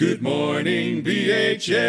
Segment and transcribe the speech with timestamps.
[0.00, 1.80] Good morning, BHA.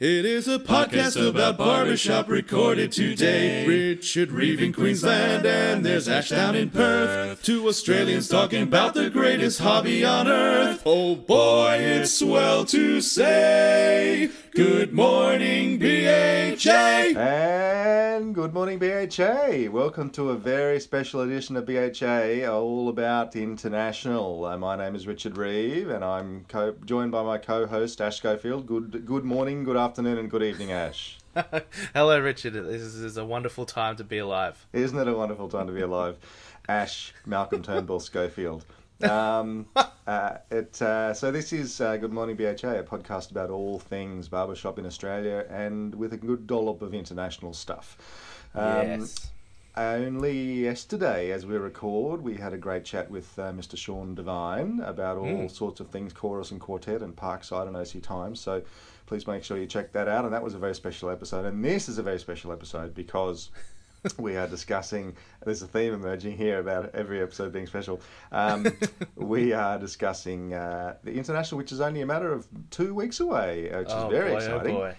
[0.00, 3.66] It is a podcast about barbershop recorded today.
[3.66, 7.42] Richard Reeve in Queensland, and there's Ash down in Perth.
[7.42, 10.82] Two Australians talking about the greatest hobby on earth.
[10.86, 14.30] Oh boy, it's swell to say.
[14.54, 17.16] Good morning, BHA.
[17.16, 19.70] And good morning, BHA.
[19.70, 24.44] Welcome to a very special edition of BHA, all about international.
[24.44, 28.66] Uh, my name is Richard Reeve, and I'm co- joined by my co-host Ash Schofield.
[28.66, 31.16] Good, good morning, good afternoon, and good evening, Ash.
[31.94, 32.52] Hello, Richard.
[32.52, 34.66] This is a wonderful time to be alive.
[34.74, 36.18] Isn't it a wonderful time to be alive?
[36.68, 38.66] Ash, Malcolm Turnbull Schofield.
[39.02, 39.64] Um,
[40.06, 44.28] uh, it, uh, so this is uh, Good Morning BHA, a podcast about all things
[44.28, 47.96] barbershop in Australia and with a good dollop of international stuff.
[48.54, 49.30] Um, yes.
[49.78, 53.76] Only yesterday, as we record, we had a great chat with uh, Mr.
[53.76, 55.50] Sean Devine about all Mm.
[55.50, 58.40] sorts of things, chorus and quartet, and Parkside and OC Times.
[58.40, 58.62] So
[59.06, 60.24] please make sure you check that out.
[60.24, 61.44] And that was a very special episode.
[61.44, 63.50] And this is a very special episode because
[64.18, 65.14] we are discussing.
[65.44, 68.00] There's a theme emerging here about every episode being special.
[68.32, 68.66] Um,
[69.14, 73.70] we are discussing uh, the international, which is only a matter of two weeks away,
[73.70, 74.76] uh, which oh is very boy, exciting.
[74.76, 74.96] oh boy.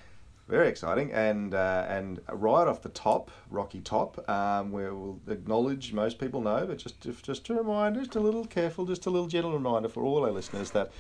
[0.50, 5.94] Very exciting, and uh, and right off the top, Rocky Top, um, we will acknowledge
[5.94, 9.28] most people know, but just just a reminder, just a little careful, just a little
[9.28, 10.92] gentle reminder for all our listeners that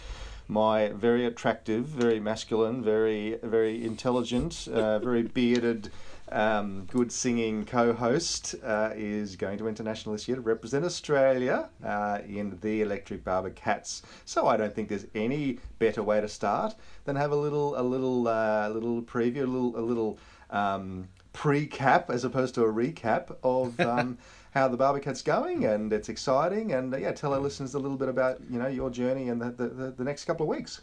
[0.47, 5.89] my very attractive, very masculine, very very intelligent, uh, very bearded,
[6.31, 12.19] um, good singing co-host uh, is going to international this year to represent Australia uh,
[12.27, 14.03] in the Electric Barber Cats.
[14.25, 17.81] So I don't think there's any better way to start than have a little a
[17.81, 20.19] little uh, little preview, a little a little
[20.49, 23.79] um, pre-cap as opposed to a recap of.
[23.89, 24.17] Um,
[24.51, 27.79] How the Barber Cat's going, and it's exciting, and uh, yeah, tell our listeners a
[27.79, 30.49] little bit about you know your journey and the, the, the, the next couple of
[30.49, 30.81] weeks.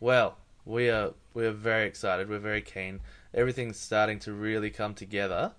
[0.00, 2.28] Well, we are we are very excited.
[2.28, 3.00] We're very keen.
[3.36, 5.52] Everything's starting to really come together,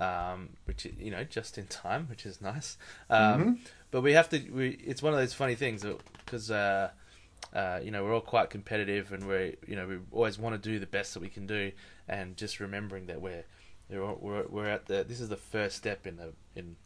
[0.00, 2.76] um, which you know just in time, which is nice.
[3.10, 3.58] Um, Mhm.
[3.90, 4.38] But we have to.
[4.50, 5.84] We, it's one of those funny things
[6.24, 6.90] because uh,
[7.52, 10.70] uh, you know we're all quite competitive, and we you know we always want to
[10.70, 11.72] do the best that we can do,
[12.08, 13.44] and just remembering that we're
[13.90, 16.76] we're we're, at the this is the first step in the in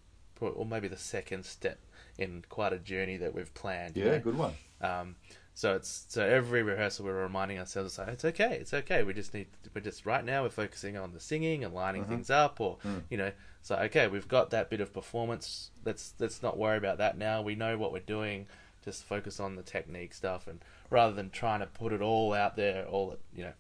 [0.41, 1.79] or maybe the second step
[2.19, 3.97] in quite a journey that we've planned.
[3.97, 4.19] you Yeah, know?
[4.21, 4.55] good one.
[4.81, 5.17] Um,
[5.57, 9.03] so it's so every rehearsal we're reminding ourselves like it's okay, it's okay.
[9.03, 12.09] We just need we're just right now we're focusing on the singing and lining Mhm.
[12.09, 13.05] things up, or Mm.
[13.09, 15.71] you know, so okay, we've got that bit of performance.
[15.83, 17.41] Let's let's not worry about that now.
[17.41, 18.47] We know what we're doing.
[18.85, 22.55] Just focus on the technique stuff, and rather than trying to put it all out
[22.57, 23.53] there, all you know,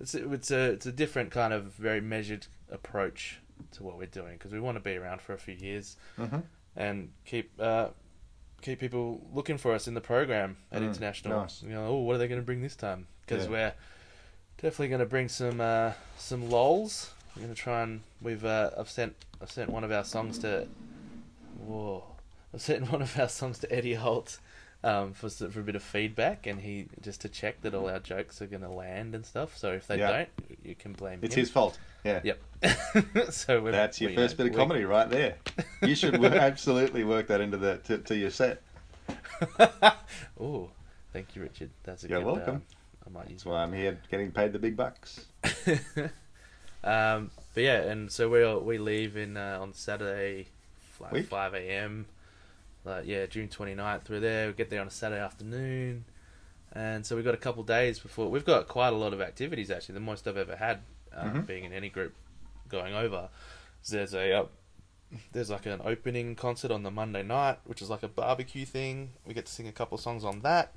[0.00, 3.40] it's it's a it's a different kind of very measured approach
[3.72, 6.38] to what we're doing because we want to be around for a few years hmm
[6.76, 7.88] and keep uh,
[8.62, 11.40] keep people looking for us in the program at Mm, international.
[11.40, 11.62] nice.
[11.62, 13.06] You know, oh, what are they going to bring this time?
[13.26, 13.50] Because Yeah.
[13.50, 13.72] we're
[14.58, 17.12] definitely going to bring some uh, some lols.
[17.36, 20.38] We're going to try and we've uh, I've sent I've sent one of our songs
[20.38, 20.66] to
[21.58, 22.04] whoa
[22.52, 24.38] I've sent one of our songs to Eddie Holt.
[24.82, 27.98] Um, for for a bit of feedback, and he just to check that all our
[27.98, 29.54] jokes are going to land and stuff.
[29.54, 30.10] So if they Yeah.
[30.10, 30.28] don't,
[30.64, 31.40] you can blame It's him.
[31.40, 31.78] his fault.
[32.04, 32.20] Yeah.
[32.24, 32.40] Yep.
[33.30, 35.36] so we're, That's your first know, bit of comedy right there.
[35.82, 38.62] You should wo- absolutely work that into the to, to your set.
[40.40, 40.70] oh,
[41.12, 41.70] thank you, Richard.
[41.82, 42.26] That's a You're good.
[42.26, 42.54] welcome.
[42.56, 42.62] um,
[43.06, 45.26] I might use That's why I'm here getting paid the big bucks.
[46.84, 50.48] um, but yeah, and so we we leave in uh, on Saturday,
[51.00, 51.26] like Week?
[51.26, 52.06] five a.m.
[52.84, 54.08] Like yeah, June 29th.
[54.08, 54.48] We're there.
[54.48, 56.04] We get there on a Saturday afternoon,
[56.72, 58.30] and so we've got a couple days before.
[58.30, 60.80] We've got quite a lot of activities actually, the most I've ever had,
[61.14, 61.46] um, Mhm.
[61.46, 62.14] being in any group
[62.68, 63.28] going over.
[63.82, 64.46] So there's a uh,
[65.32, 69.12] there's like an opening concert on the Monday night, which is like a barbecue thing.
[69.26, 70.74] We get to sing a couple songs on that.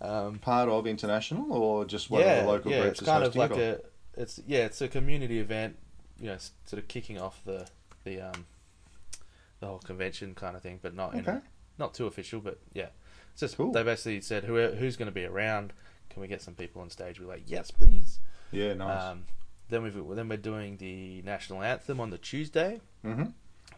[0.00, 3.24] Um, Part of international or just one yeah, of the local yeah, groups it's kind
[3.24, 3.80] of like a,
[4.16, 5.76] it's yeah, it's a community event,
[6.20, 6.36] you know,
[6.66, 7.68] sort of kicking off the
[8.04, 8.46] the um
[9.60, 11.40] the whole convention kind of thing, but not or- in, Okay.
[11.78, 12.90] not too official, but yeah,
[13.32, 13.72] it's just Cool.
[13.72, 15.72] they basically said who who's going to be around,
[16.10, 17.18] can we get some people on stage?
[17.20, 18.20] We're like yes, please.
[18.52, 19.02] Yeah, nice.
[19.02, 19.26] Um,
[19.70, 23.24] then we've then we're doing the national anthem on the Tuesday mm-hmm.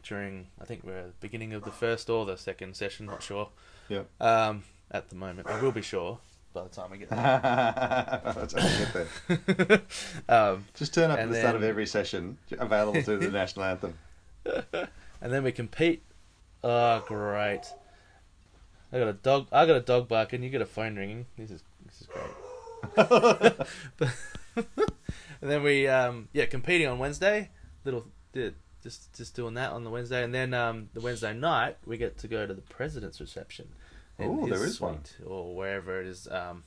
[0.02, 3.22] during I think we're at the beginning of the first or the second session, not
[3.22, 3.48] sure.
[3.88, 4.02] Yeah.
[4.20, 6.19] Um, at the moment, I will be sure
[6.52, 8.22] by the time we get there.
[8.56, 9.82] You get there.
[10.28, 13.94] um, Just turn up at the start of every session available to the national anthem.
[14.44, 16.02] and then we compete.
[16.62, 17.62] Oh, great!
[18.92, 19.46] I got a dog.
[19.52, 20.42] I got a dog barking.
[20.42, 21.26] You got a phone ringing.
[21.38, 23.56] This is this is great.
[23.96, 24.16] But-
[25.40, 27.50] and then we, um, yeah, competing on Wednesday.
[27.84, 31.76] Little, did just just doing that on the Wednesday, and then um, the Wednesday night
[31.84, 33.69] we get to go to the president's reception.
[34.42, 35.00] his there is one.
[35.26, 36.28] or wherever it is.
[36.31, 36.64] Um,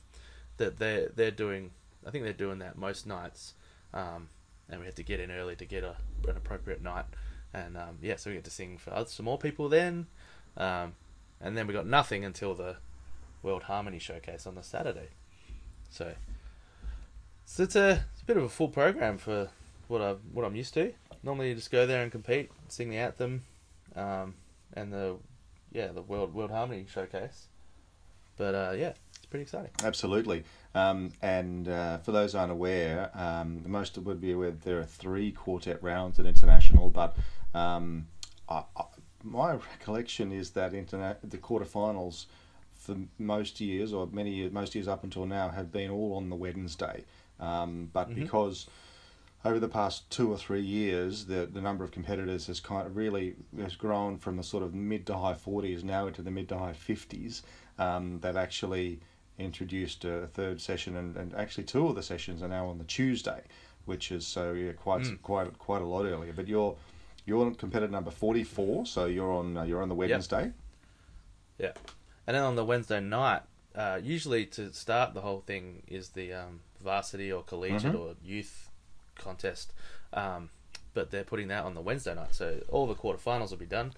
[0.56, 1.70] that they they're doing.
[2.06, 3.54] I think they're doing that most nights,
[3.92, 4.28] um,
[4.68, 5.96] and we had to get in early to get a,
[6.28, 7.06] an appropriate night.
[7.52, 10.06] And um, yeah, so we get to sing for other, some more people then,
[10.56, 10.94] um,
[11.40, 12.76] and then we got nothing until the
[13.42, 15.10] World Harmony Showcase on the Saturday.
[15.88, 16.14] So,
[17.44, 19.48] so it's a, it's a bit of a full program for
[19.88, 20.92] what I what I'm used to.
[21.22, 23.44] Normally, you just go there and compete, sing the anthem,
[23.96, 24.34] um,
[24.74, 25.16] and the
[25.72, 27.48] yeah the World World Harmony Showcase.
[28.36, 29.70] But uh, yeah, it's pretty exciting.
[29.82, 30.44] Absolutely.
[30.74, 35.82] Um, and uh, for those unaware, um, most would be aware there are three quartet
[35.82, 37.16] rounds at international, but
[37.54, 38.08] um,
[38.48, 38.84] I, I,
[39.22, 42.26] my recollection is that interna- the quarterfinals
[42.74, 46.28] for most years, or many years, most years up until now, have been all on
[46.28, 47.04] the Wednesday.
[47.40, 48.14] Um, but Mhm.
[48.14, 48.66] because
[49.44, 52.96] over the past two or three years, the, the number of competitors has kind of
[52.96, 56.48] really has grown from the sort of mid to high 40s now into the mid
[56.48, 57.42] to high 50s.
[57.78, 59.00] Um, they've actually
[59.38, 62.84] introduced a third session, and, and actually two of the sessions are now on the
[62.84, 63.42] Tuesday,
[63.84, 65.20] which is so yeah, quite Mm.
[65.22, 66.32] quite quite a lot earlier.
[66.32, 66.76] But you're
[67.26, 70.52] you're competitor number 44, so you're on uh, you're on the Wednesday.
[71.58, 71.72] Yeah.
[72.26, 73.42] And then on the Wednesday night,
[73.74, 77.98] uh, usually to start the whole thing is the um, varsity or collegiate Mhm.
[77.98, 78.70] or youth
[79.16, 79.72] contest.
[80.12, 80.50] Um,
[80.92, 83.94] but they're putting that on the Wednesday night, so all the quarterfinals will be done.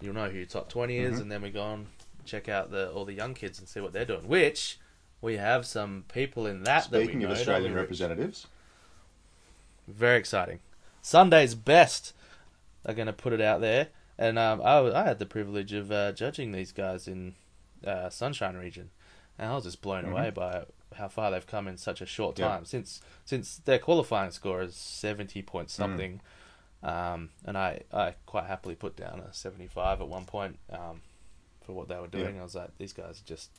[0.00, 1.22] You'll know who your top 20 is, Mhm.
[1.22, 1.88] and then we go on
[2.24, 4.26] check out the all the young kids and see what they're doing.
[4.26, 4.78] Which
[5.20, 6.90] we have some people in that.
[6.90, 8.46] that we Speaking of know, Australian representatives,
[9.86, 10.60] Very exciting.
[11.02, 12.14] Sunday's best
[12.86, 13.88] are going to put it out there.
[14.16, 17.34] And um, I, I had the privilege of uh, judging these guys in
[17.86, 18.90] uh, Sunshine Region.
[19.38, 20.12] And I was just blown Mhm.
[20.12, 20.64] away by
[20.94, 22.48] how far they've come in such a short Yeah.
[22.48, 22.64] time.
[22.64, 25.72] Since since their qualifying score is 70 point Mm.
[25.72, 26.20] something.
[26.82, 31.00] Um, and I, I quite happily put down a 75 at one point um,
[31.64, 32.38] for what they were doing.
[32.38, 33.50] I was like, these guys are just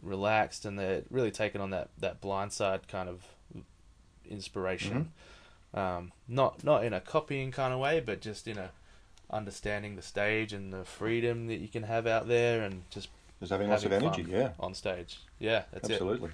[0.00, 3.24] relaxed and they're really taking on that, that blindside kind of
[4.28, 5.12] inspiration.
[5.74, 8.70] Um, not not in a copying kind of way, but just in a
[9.30, 13.08] understanding the stage and the freedom that you can have out there and just
[13.40, 14.26] just having lots of energy.
[14.28, 15.20] Yeah, on stage.
[15.38, 15.92] Yeah, that's it.
[15.92, 16.30] absolutely.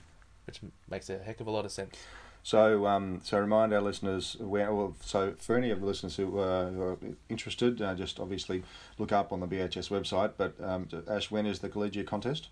[0.46, 1.96] Which makes a heck of a lot of sense.
[2.42, 4.72] So, um, so remind our listeners where.
[4.72, 6.98] Well, so for any of the listeners who, uh, who are
[7.28, 8.62] interested, uh, just obviously
[8.98, 10.32] look up on the BHS website.
[10.36, 12.48] But um, Ash, when is the collegiate contest?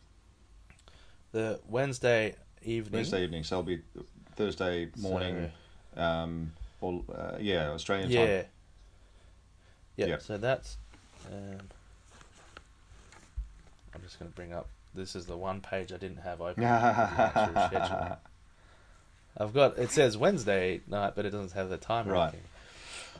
[1.32, 2.34] The Wednesday
[2.64, 2.98] evening.
[2.98, 3.44] Wednesday evening.
[3.44, 3.82] So it'll be
[4.34, 5.52] Thursday morning.
[5.96, 8.18] Um, or uh, yeah, Australian yeah.
[8.18, 8.46] time.
[9.96, 10.06] yeah.
[10.06, 10.18] Yeah.
[10.18, 10.76] So that's.
[11.32, 11.68] Um,
[13.94, 14.68] I'm just going to bring up.
[14.94, 16.64] This is the one page I didn't have open.
[19.36, 19.78] I've got.
[19.78, 22.08] It says Wednesday night, but it doesn't have the time.
[22.08, 22.28] Right.
[22.28, 22.40] anything.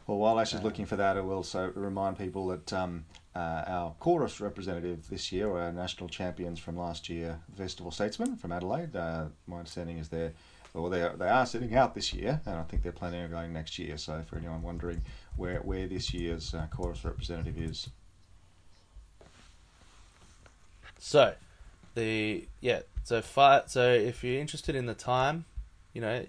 [0.07, 3.05] Well, while Ash is Uh, looking for that, I will also remind people that um,
[3.35, 8.37] uh, our chorus representative this year, or our national champions from last year, Festival Statesmen
[8.37, 10.33] from Adelaide, uh, my understanding is they're,
[10.75, 13.31] well, they are, they are sitting out this year, and I think they're planning on
[13.31, 13.97] going next year.
[13.97, 15.03] So, for anyone wondering
[15.37, 17.89] where where this year's uh, chorus representative is,
[21.07, 21.35] So,
[21.95, 22.81] the yeah.
[23.03, 25.45] So fi- So if you're interested in the time,
[25.93, 26.25] you know,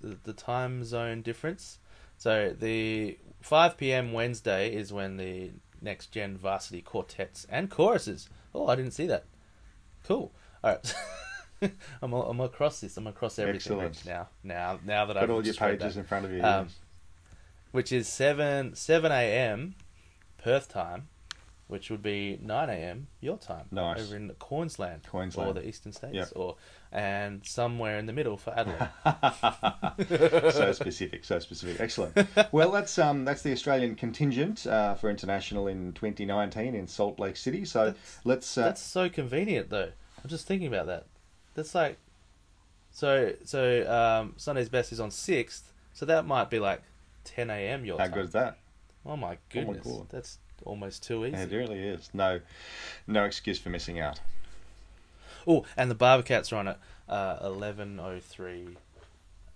[0.00, 1.78] the, the time zone difference.
[2.18, 4.12] So the 5 p.m.
[4.12, 8.28] Wednesday is when the next gen varsity quartets and choruses.
[8.52, 9.26] Oh, I didn't see that.
[10.04, 10.32] Cool.
[10.64, 10.94] All right.
[12.02, 12.96] I'm I'm across this.
[12.96, 14.04] I'm across everything Excellent.
[14.04, 14.28] Now.
[14.42, 16.00] Now now that got I've got all your pages that.
[16.00, 16.42] in front of you.
[16.42, 16.68] Um,
[17.70, 19.76] which is 7 7 a.m.
[20.38, 21.08] Perth time,
[21.68, 23.08] which would be 9 a.m.
[23.20, 23.66] your time.
[23.72, 24.00] Nice.
[24.00, 25.02] Over in Queensland.
[25.08, 25.50] Queensland.
[25.50, 26.14] Or the eastern states.
[26.14, 26.28] Yep.
[26.36, 26.56] Or
[26.92, 28.88] And somewhere in the middle for Adelaide.
[30.52, 31.80] so specific, so specific.
[31.80, 32.16] Excellent.
[32.52, 37.36] Well, that's um, that's the Australian contingent uh, for international in 2019 in Salt Lake
[37.36, 37.64] City.
[37.64, 38.58] So That's- let's.
[38.58, 39.90] Uh, That's so convenient, though.
[40.22, 41.06] I'm just thinking about that.
[41.54, 41.98] That's like,
[42.90, 46.82] so so um, Sunday's best is on sixth, so that might be like
[47.24, 47.84] 10 a.m.
[47.84, 48.10] your how time.
[48.10, 48.58] How good is that?
[49.04, 50.06] Oh my goodness, God.
[50.10, 51.36] that's almost too easy.
[51.36, 52.10] It really is.
[52.12, 52.40] No,
[53.06, 54.20] no excuse for missing out.
[55.46, 58.76] Oh, and the Barbercats are on at uh, 11:03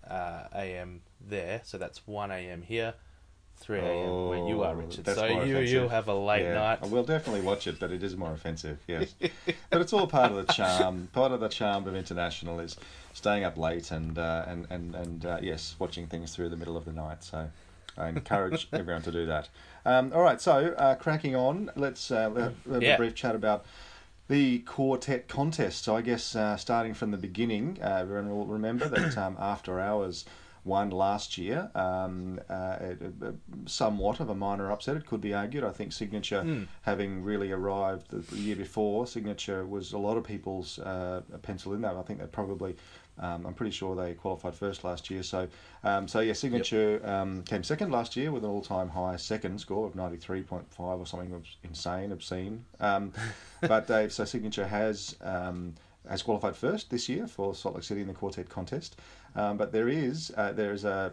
[0.08, 1.00] uh, a.m.
[1.20, 2.62] there, so that's 1 a.m.
[2.62, 2.94] here,
[3.58, 4.28] 3 a.m.
[4.28, 5.06] where you are, Oh, Richard.
[5.06, 5.68] So you offensive.
[5.68, 6.78] you'll have a late yeah, night.
[6.82, 8.78] I will definitely watch it, but it is more offensive.
[8.86, 9.14] Yes,
[9.70, 11.08] but it's all part of the charm.
[11.12, 12.76] Part of the charm of international is
[13.12, 16.76] staying up late and uh, and and and uh, yes, watching things through the middle
[16.76, 17.24] of the night.
[17.24, 17.48] So.
[17.98, 19.48] I encourage everyone to do that.
[19.84, 22.94] Um, all right, so uh, cracking on, let's uh, let- have Yeah.
[22.94, 23.64] a brief chat about
[24.28, 25.84] the quartet contest.
[25.84, 29.80] So I guess uh, starting from the beginning, uh, everyone will remember that um, After
[29.80, 30.24] Hours
[30.62, 31.70] won last year.
[31.74, 33.00] Um, uh, it-
[33.64, 35.64] somewhat of a minor upset, it could be argued.
[35.64, 36.62] I think Signature, Hmm.
[36.82, 41.80] having really arrived the year before, Signature was a lot of people's uh, pencil in
[41.80, 41.96] that.
[41.96, 42.76] I think they probably.
[43.20, 45.22] Um, I'm pretty sure they qualified first last year.
[45.22, 45.46] So,
[45.84, 49.86] um, so yeah, Signature um, came second last year with an all-time high second score
[49.86, 52.64] of 93.5 or something was insane, obscene.
[52.80, 53.12] Um,
[53.60, 55.74] but Dave, so Signature has um,
[56.08, 58.96] has qualified first this year for Salt Lake City in the quartet contest.
[59.36, 61.12] Um, but there is uh, there is a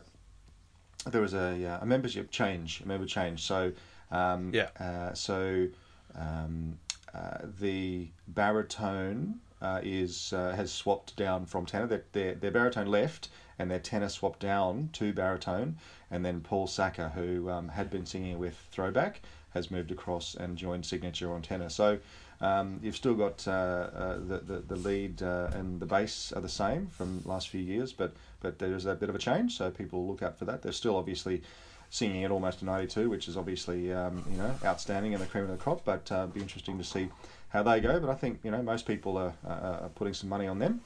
[1.05, 3.43] there was a, uh, a membership change, a member change.
[3.43, 3.71] So
[4.11, 4.69] um, Yeah.
[4.79, 5.67] uh, so
[6.15, 6.79] um,
[7.13, 11.87] uh, the baritone uh, is uh, has swapped down from tenor.
[11.87, 15.77] Their, their their baritone left, and their tenor swapped down to baritone.
[16.11, 19.21] And then Paul Sacker, who um, had been singing with Throwback,
[19.53, 21.69] has moved across and joined Signature on tenor.
[21.69, 21.99] So.
[22.39, 26.41] Um, you've still got uh, uh, the, the the lead uh, and the bass are
[26.41, 29.57] the same from last few years, but but there is a bit of a change,
[29.57, 30.61] so people look out for that.
[30.61, 31.41] They're still obviously
[31.89, 35.43] singing at almost a 92, which is obviously um, you know outstanding and the cream
[35.43, 35.83] of the crop.
[35.85, 37.09] But uh, it'd be interesting to see
[37.49, 37.99] how they go.
[37.99, 40.81] But I think you know most people are, are, are putting some money on them.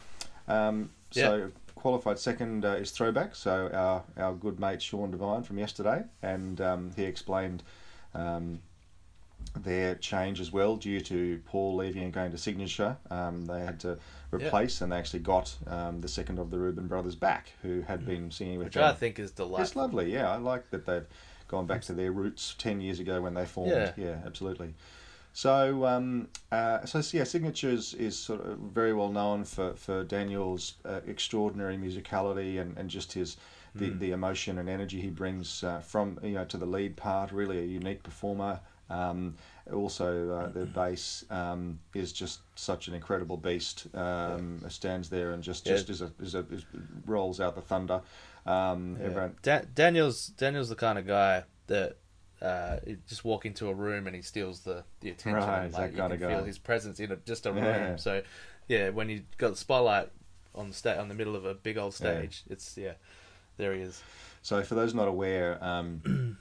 [0.47, 3.35] Um, so qualified second uh, is throwback.
[3.35, 7.63] So our our good mate Sean Devine from yesterday, and um, he explained.
[8.13, 8.59] Um,
[9.55, 12.97] their change as well due to Paul leaving and going to Signature.
[13.09, 13.97] Um, they had to
[14.31, 18.05] replace, and they actually got um, the second of the Reuben brothers back, who had
[18.05, 18.83] been singing with which them.
[18.85, 19.61] I think is delightful.
[19.61, 20.31] It's lovely, yeah.
[20.31, 21.05] I like that they've
[21.47, 23.71] gone back to their roots ten years ago when they formed.
[23.71, 23.91] Yeah.
[23.97, 24.73] Yeah, absolutely.
[25.33, 30.75] So, um, uh, so yeah, Signatures is sort of very well known for for Daniel's
[30.85, 33.37] uh, extraordinary musicality and, and just his
[33.73, 33.99] the, Mm.
[33.99, 37.31] the emotion and energy he brings uh, from you know to the lead part.
[37.31, 38.59] Really, a unique performer.
[38.91, 39.35] Um,
[39.71, 43.87] also, uh, the bass um, is just such an incredible beast.
[43.95, 45.73] Um, Stands there and just Yeah.
[45.75, 46.65] just is a, is a is,
[47.05, 48.01] rolls out the thunder.
[48.45, 49.05] Um, Yeah.
[49.05, 51.97] everyone, Da- Daniel's Daniel's the kind of guy that
[52.41, 55.35] uh, you just walk into a room and he steals the, the attention.
[55.47, 56.27] Right, like, you can guy.
[56.27, 57.63] feel his presence in a, just a room.
[57.63, 57.95] Yeah.
[57.97, 58.23] So,
[58.67, 60.09] yeah, when you got the spotlight
[60.55, 62.17] on the sta- on the middle of a big old Yeah.
[62.17, 62.93] stage, it's yeah,
[63.57, 64.01] there he is.
[64.41, 66.37] So, for those not aware, um,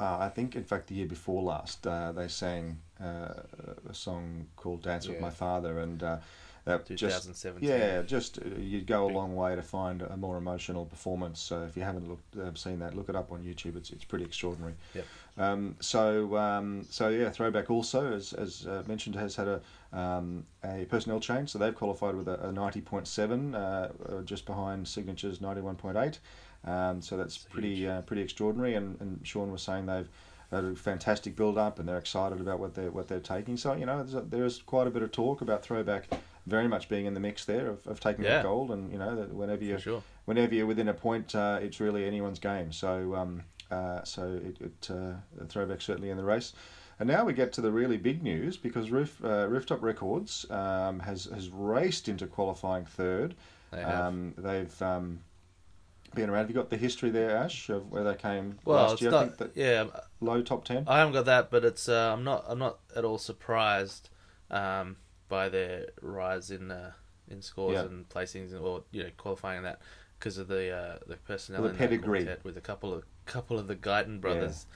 [0.00, 3.34] uh, I think in fact the year before last, uh, they sang uh,
[3.88, 6.18] a song called "Dance with My Father," and uh,
[6.64, 10.84] that just yeah, just uh, you'd go a long way to find a more emotional
[10.84, 11.40] performance.
[11.40, 13.76] So, if you haven't looked uh, seen that, look it up on YouTube.
[13.76, 14.74] It's it's pretty extraordinary.
[14.94, 15.06] Yep.
[15.38, 19.60] Um, so um, so yeah, throwback also as as uh, mentioned has had a
[19.92, 21.50] um, a personnel change.
[21.50, 23.56] So they've qualified with a, a ninety point seven,
[24.24, 26.18] just behind signatures ninety one point eight.
[26.68, 28.74] Um, so that's pretty uh, pretty extraordinary.
[28.74, 30.08] And, and Sean was saying they've
[30.50, 33.56] had a fantastic build up and they're excited about what they're what they're taking.
[33.56, 36.08] So you know there's, there's quite a bit of talk about throwback.
[36.46, 38.38] Very much being in the mix there of, of taking Yeah.
[38.38, 40.02] the gold, and you know that whenever you sure.
[40.24, 42.72] whenever you're within a point, uh, it's really anyone's game.
[42.72, 46.54] So, um, uh, so it, it uh, throwback certainly in the race.
[47.00, 51.00] And now we get to the really big news because Roof, uh, Rooftop Records um,
[51.00, 53.34] has has raced into qualifying third.
[53.70, 54.06] They have.
[54.06, 54.82] Um, they've
[56.12, 56.40] um, been around.
[56.42, 59.14] Have you got the history there, Ash, of where they came well, last year?
[59.14, 59.86] I think that yeah,
[60.20, 60.84] low top ten.
[60.86, 61.88] I haven't got that, but it's.
[61.88, 62.44] Uh, I'm not.
[62.48, 64.10] I'm not at all surprised
[64.50, 64.96] um,
[65.28, 66.92] by their rise in uh,
[67.30, 67.84] in scores Yeah.
[67.84, 69.80] and placings, or you know, qualifying that
[70.18, 72.28] because of the uh, the personnel The pedigree.
[72.42, 74.66] with a couple of couple of the Guyton brothers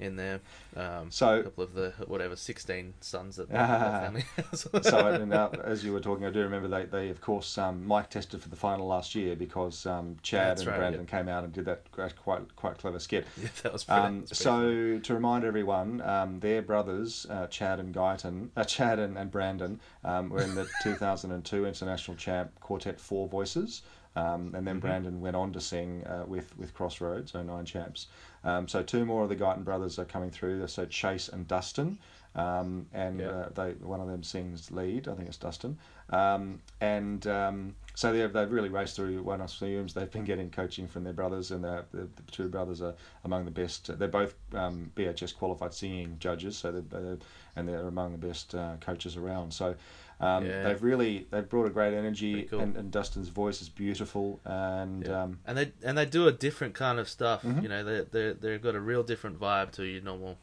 [0.00, 0.40] in there.
[0.76, 4.00] Um, a couple of the whatever sixteen sons that the Ah.
[4.02, 4.68] family has.
[4.82, 7.86] so and now, as you were talking, I do remember they, they of course um,
[7.86, 11.28] mic tested for the final last year because um, Chad That's and right, Brandon came
[11.28, 11.84] out and did that
[12.16, 13.26] quite quite clever skit.
[13.40, 14.96] yeah, that was pretty, Um, that's pretty funny.
[14.96, 19.30] so to remind everyone, um, their brothers uh, Chad and Guyton, uh, Chad and, and
[19.30, 23.82] Brandon, um, were in the 2002 International Champ Quartet Four Voices.
[24.16, 24.80] Um, and then Mhm.
[24.80, 28.08] Brandon went on to sing uh, with with Crossroads, so nine champs.
[28.42, 30.66] Um, so two more of the Guyton brothers are coming through.
[30.66, 31.98] So Chase and Dustin,
[32.34, 35.06] um, and uh, they one of them sings lead.
[35.06, 35.78] I think it's Dustin.
[36.10, 39.22] Um, and um, so they've, they've really raced through.
[39.22, 42.82] One assumes they've been getting coaching from their brothers, and the, the, the two brothers
[42.82, 43.96] are among the best.
[43.96, 47.18] They're both um, BHS qualified singing judges, so they're, they're
[47.54, 49.52] and they're among the best uh, coaches around.
[49.52, 49.76] So.
[50.20, 50.64] Um, Yeah.
[50.64, 52.60] They've really they've brought a great energy, cool.
[52.60, 55.22] and, and Dustin's voice is beautiful, and Yeah.
[55.22, 57.42] um, and they and they do a different kind of stuff.
[57.42, 57.62] Mhm.
[57.62, 60.36] You know, they they they've got a real different vibe to your normal.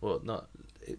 [0.00, 0.48] Well, not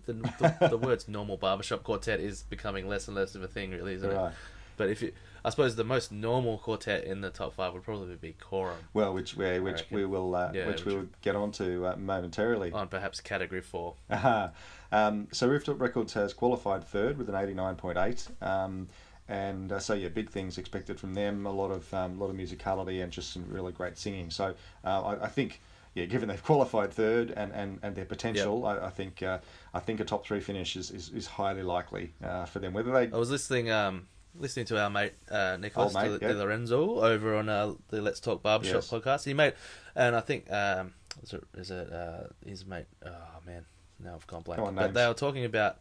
[0.05, 0.13] the,
[0.59, 3.95] the, the words normal barbershop quartet is becoming less and less of a thing, really,
[3.95, 4.31] isn't it?
[4.77, 5.11] But if you,
[5.45, 9.13] I suppose the most normal quartet in the top five would probably be Quorum Well,
[9.13, 12.71] which we which we will uh, Yeah, which we'll get onto uh, momentarily.
[12.71, 13.95] on perhaps category four.
[14.09, 14.51] Aha.
[14.91, 18.41] um, so Rooftop Records has qualified third with an 89.8.
[18.41, 18.87] Um,
[19.27, 21.45] and uh, so yeah, big things expected from them.
[21.45, 24.29] A lot of um, lot of musicality and just some really great singing.
[24.29, 25.61] So uh, I, I think
[25.93, 29.39] yeah, given they've qualified third and, and, and their potential, I, I think uh,
[29.73, 32.73] I think a top three finish is, is, is highly likely uh, for them.
[32.73, 36.25] Whether they I was listening um listening to our mate uh, Nicholas Old mate, De,
[36.25, 36.33] yeah.
[36.33, 38.89] De Lorenzo over on uh, the Let's Talk Barbershop Yes.
[38.89, 39.25] podcast.
[39.25, 39.53] He made,
[39.95, 42.85] and I think um, is it, is it uh, his mate?
[43.05, 43.11] Oh
[43.45, 43.65] man,
[44.03, 44.61] now I've gone blank.
[44.61, 45.77] On, but they were talking about.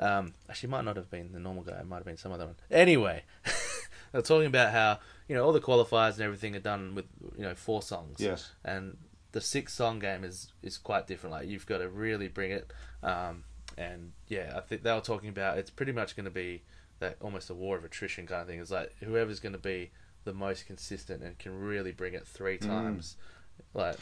[0.00, 1.78] Um, actually, might not have been the normal guy.
[1.80, 2.54] It might have been some other one.
[2.70, 6.94] Anyway, they were talking about how you know all the qualifiers and everything are done
[6.94, 8.20] with you know four songs.
[8.20, 8.96] yes and
[9.32, 11.32] the six song game is is quite different.
[11.32, 12.72] Like you've got to really bring it.
[13.02, 13.44] Um,
[13.76, 16.62] and yeah, I think they were talking about it's pretty much going to be
[17.00, 18.60] that almost a war of attrition kind of thing.
[18.60, 19.90] It's like whoever's going to be
[20.24, 23.16] the most consistent and can really bring it three times.
[23.74, 23.96] Like,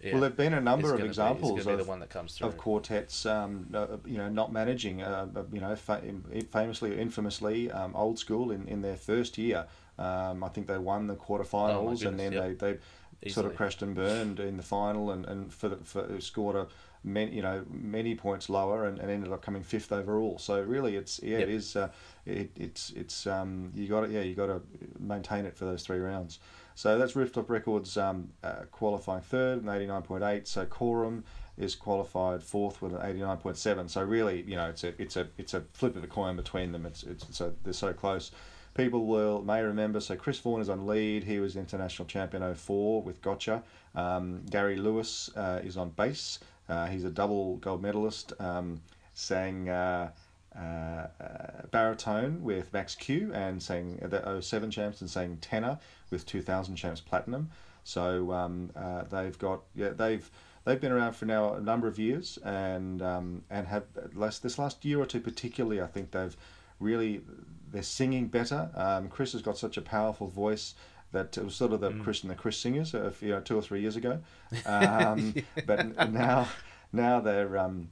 [0.00, 0.12] yeah, Mm.
[0.12, 2.10] well, there've been a number of gonna be- is examples be of the one that
[2.10, 6.02] comes of quartets, um, uh, you know, not managing, uh, uh, you know, fa-
[6.50, 9.66] famously, infamously, um, old school in, in their first year.
[9.98, 12.78] Um, I think they won the quarterfinals, and then Oh goodness, they,
[13.22, 16.56] they sort of crashed and burned in the final, and and for, the, for scored
[16.56, 16.66] a
[17.04, 20.38] many, you know, many points lower, and, and ended up coming fifth overall.
[20.38, 21.48] So really, it's yeah, Yep.
[21.48, 21.88] it is, uh,
[22.26, 24.60] it, it's it's um, you got to yeah, you got to
[24.98, 26.38] maintain it for those three rounds.
[26.74, 30.48] So that's Rooftop Records um, uh, qualifying third, an eighty nine point eight.
[30.48, 31.24] So Quorum
[31.58, 33.88] is qualified fourth with an eighty nine point seven.
[33.88, 36.72] So really, you know, it's a it's a it's a flip of the coin between
[36.72, 36.86] them.
[36.86, 38.30] It's it's so they're so close.
[38.72, 40.00] People will may remember.
[40.00, 41.24] So Chris Vaughn is on lead.
[41.24, 43.62] He was international champion 04 with Gotcha.
[43.96, 46.38] Um, Gary Lewis uh, is on bass.
[46.70, 48.32] Uh, he's a double gold medalist.
[48.38, 48.80] Um,
[49.14, 49.68] sang.
[49.68, 50.10] Uh,
[50.56, 55.78] uh, uh, baritone with Max Q and sang the 07 champs and sang tenor
[56.10, 57.50] with 2000 champs platinum.
[57.84, 60.28] So um, uh, they've got yeah they've
[60.64, 64.58] they've been around for now a number of years and um, and have last this
[64.58, 66.36] last year or two particularly I think they've
[66.80, 67.22] really
[67.70, 68.70] they're singing better.
[68.74, 70.74] Um, Chris has got such a powerful voice
[71.12, 73.56] that it was sort of the Chris and the Chris singers, uh, you know, two
[73.56, 74.20] or three years ago.
[74.66, 75.34] Um,
[75.66, 76.48] But now,
[76.92, 77.90] now they're um,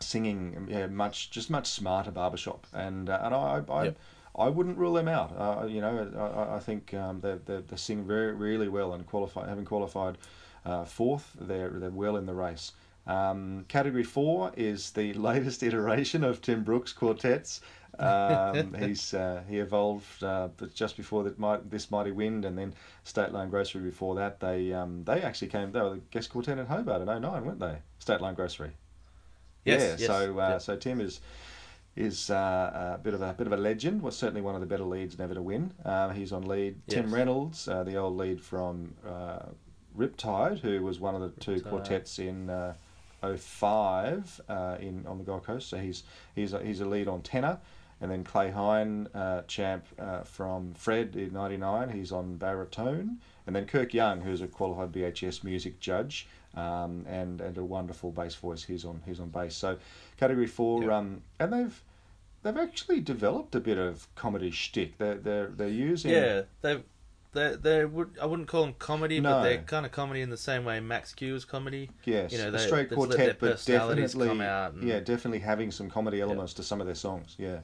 [0.00, 3.96] singing yeah, much just much smarter barbershop, and uh, and I I, Yep.
[4.36, 5.32] I wouldn't rule them out.
[5.36, 8.92] Uh, you know, I- I, I think um, they they they sing very really well
[8.94, 10.18] and qualify having qualified
[10.64, 11.36] uh, fourth.
[11.40, 12.72] They're they're well in the race.
[13.06, 17.60] Um, category four is the latest iteration of Tim Brooks quartets.
[18.00, 22.56] Um, he's uh, he evolved uh, but just before that might, this mighty wind, and
[22.56, 24.40] then State Line Grocery before that.
[24.40, 25.72] They um, they actually came.
[25.72, 27.76] They were the guest quartet in Hobart in 09, weren't they?
[27.98, 28.70] State Line Grocery.
[29.64, 29.96] Yes, yeah.
[29.98, 30.58] yes, so uh, yeah.
[30.58, 31.20] so Tim is
[31.94, 34.00] is uh, a bit of a bit of a legend.
[34.00, 35.72] Was certainly one of the better leads never to win.
[35.84, 36.80] Um, he's on lead.
[36.88, 39.40] Tim Reynolds, uh, the old lead from uh,
[39.96, 41.68] Riptide, who was one of the two Riptide.
[41.68, 42.48] quartets in.
[42.48, 42.74] Uh,
[43.22, 47.20] 05 uh, in on the Gold Coast, so he's he's a, he's a lead on
[47.20, 47.58] tenor,
[48.00, 53.54] and then Clay Hine, uh, champ uh, from Fred in '99, he's on baritone, and
[53.54, 58.34] then Kirk Young, who's a qualified BHS music judge, um, and and a wonderful bass
[58.34, 58.62] voice.
[58.64, 59.54] He's on he's on bass.
[59.56, 59.76] So
[60.18, 60.92] category four, Yep.
[60.92, 61.82] um, and they've
[62.42, 64.98] they've actually developed a bit of comedy shtick.
[64.98, 66.82] They're they're they're using Yeah, they
[67.32, 70.36] they they would I wouldn't call them comedy, but they're kind of comedy in the
[70.36, 71.90] same way Max Q is comedy.
[72.04, 75.88] Yes, You know, a straight quartet, but definitely, come out and- yeah, definitely having some
[75.90, 77.36] comedy elements to some of their songs.
[77.38, 77.60] Yeah,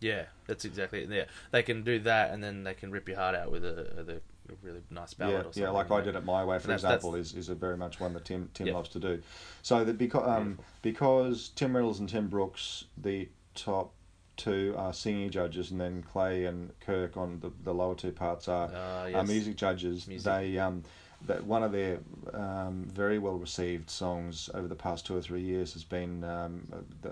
[0.00, 1.10] Yeah, that's exactly it.
[1.10, 3.92] Yeah, they can do that, and then they can rip your heart out with a,
[3.96, 4.20] with a
[4.62, 5.62] really nice ballad yeah, or something.
[5.62, 5.70] yeah.
[5.70, 7.98] Like I did it my way, for That's- example, that's- is, is a very much
[7.98, 8.74] one that Tim Tim Yeah.
[8.74, 9.22] loves to do.
[9.62, 13.92] So that because um, because Tim Reynolds and Tim Brooks, the top
[14.36, 18.48] two are singing judges, and then Clay and Kirk on the, the lower two parts
[18.48, 19.26] are are yes.
[19.26, 20.06] music judges.
[20.06, 20.24] Music.
[20.24, 20.82] They um,
[21.26, 21.98] that one of their
[22.32, 26.62] um, very well received songs over the past two or three years has been um,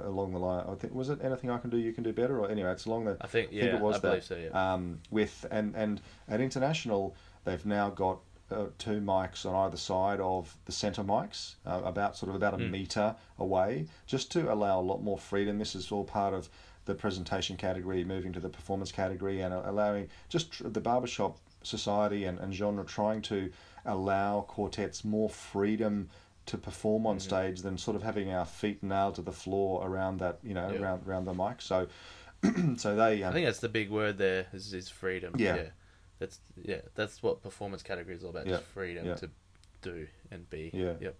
[0.04, 0.64] along the line.
[0.68, 2.86] I think was it anything I can do, you can do better, or anyway, it's
[2.86, 3.16] along the.
[3.20, 4.08] I think I think yeah, it was I that.
[4.08, 4.36] believe so.
[4.36, 4.72] Yeah.
[4.74, 8.18] Um, with and and at international, they've now got
[8.50, 12.54] uh, two mics on either side of the center mics, uh, about sort of about
[12.54, 12.70] a Mm.
[12.70, 15.58] meter away, just to allow a lot more freedom.
[15.58, 16.48] This is all part of
[16.84, 22.24] the presentation category, moving to the performance category, and allowing just tr- the barbershop society
[22.26, 23.50] and, and genre trying to
[23.84, 26.08] allow quartets more freedom
[26.46, 27.22] to perform on Mhm.
[27.22, 30.68] stage than sort of having our feet nailed to the floor around that you know
[30.74, 31.62] around around the mic.
[31.62, 31.88] So
[32.76, 35.34] so they I um, think that's the big word there is, is freedom.
[35.38, 35.56] Yeah.
[35.56, 35.68] yeah,
[36.18, 38.46] that's yeah, that's what performance category is all about.
[38.46, 39.14] Yeah, freedom yeah.
[39.14, 39.30] to
[39.82, 40.70] do and be.
[40.72, 40.94] Yeah.
[41.00, 41.16] Yep.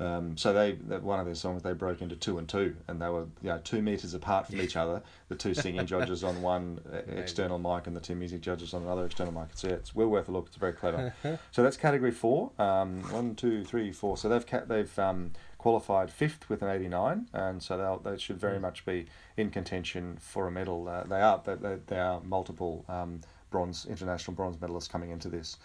[0.00, 3.00] Um, so they that one of their songs they broke into two and two, and
[3.02, 5.02] they were you know two meters apart from each other.
[5.28, 8.82] The two singing judges on one uh, external mic, and the two music judges on
[8.82, 9.48] another external mic.
[9.54, 10.46] So yeah, it's well worth a look.
[10.46, 11.12] It's very clever.
[11.50, 12.52] so that's category four.
[12.58, 14.16] Um, one, two, three, four.
[14.16, 18.38] So they've ca- they've um, qualified fifth with an 89, and so they'll, they should
[18.38, 19.06] very much be
[19.36, 20.88] in contention for a medal.
[20.88, 25.28] Uh, they are they, they, they are multiple um, bronze international bronze medalists coming into
[25.28, 25.56] this.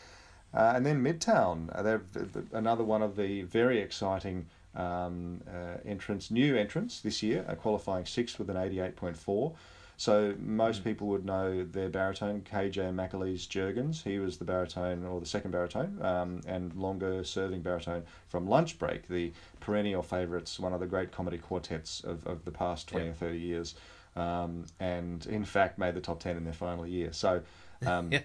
[0.54, 5.42] Uh, and then Midtown, uh, they're th- th- another one of the very exciting um,
[5.48, 9.54] uh, entrants, new entrants this year, uh, qualifying sixth with an 88.4.
[9.98, 14.04] So most people would know their baritone, KJ McAleese Jurgens.
[14.04, 18.80] He was the baritone or the second baritone, um, and longer serving baritone from Lunch
[18.80, 23.06] Break, the perennial favourites, one of the great comedy quartets of, of the past 20
[23.06, 23.12] Yeah.
[23.12, 23.76] or 30 years.
[24.16, 27.14] Um, and in fact made the top 10 in their final year.
[27.14, 27.42] So
[27.86, 28.22] um, Yeah.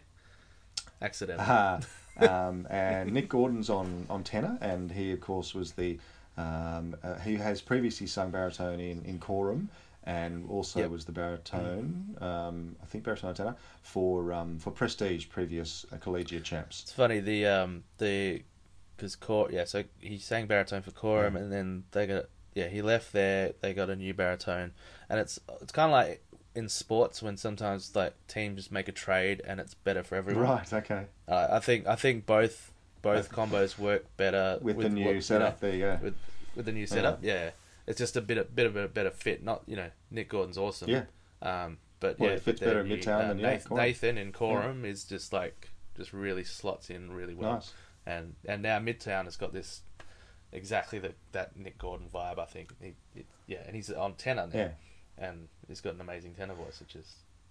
[1.01, 1.47] Accidentally.
[1.49, 1.81] uh,
[2.19, 5.99] um, and Nick Gordon's on, on tenor, and he, of course, was the.
[6.37, 9.69] Um, uh, he has previously sung baritone in, in Quorum
[10.05, 10.91] and also Yep.
[10.91, 16.45] was the baritone, um, I think baritone tenor, for um, for Prestige, previous uh, collegiate
[16.45, 16.83] champs.
[16.83, 18.43] It's funny the um the
[18.97, 21.41] because Cor yeah so he sang baritone for Quorum Yeah.
[21.41, 24.73] and then they got yeah he left there they got a new baritone
[25.09, 26.23] and it's it's kind of like
[26.59, 30.43] in sports when sometimes like teams just make a trade and it's better for everyone.
[30.43, 31.05] Right, okay.
[31.29, 35.15] Uh, I think I think both both combos work better With, the what- new you
[35.15, 35.99] know, setup, there you go.
[36.03, 36.15] with
[36.57, 37.21] with the new setup.
[37.23, 37.51] Yeah.
[37.87, 39.43] it's just a bit a bit of a better fit.
[39.45, 40.91] Not you know Nick Gordon's awesome.
[40.91, 41.05] Yeah.
[41.41, 44.33] Um, but Well, yeah, it fits better in new, Midtown than, yeah, Nathan, Nathan in
[44.33, 47.55] Quorum is just like just really slots in really well.
[47.55, 47.73] Nice.
[48.05, 49.83] And and now Midtown has got this
[50.53, 52.39] exactly the that Nick Gordon vibe.
[52.39, 52.73] I think.
[52.81, 54.59] He, it, yeah, and he's on tenor now.
[54.59, 54.69] Yeah.
[55.17, 57.07] And he's got an amazing tenor voice, which is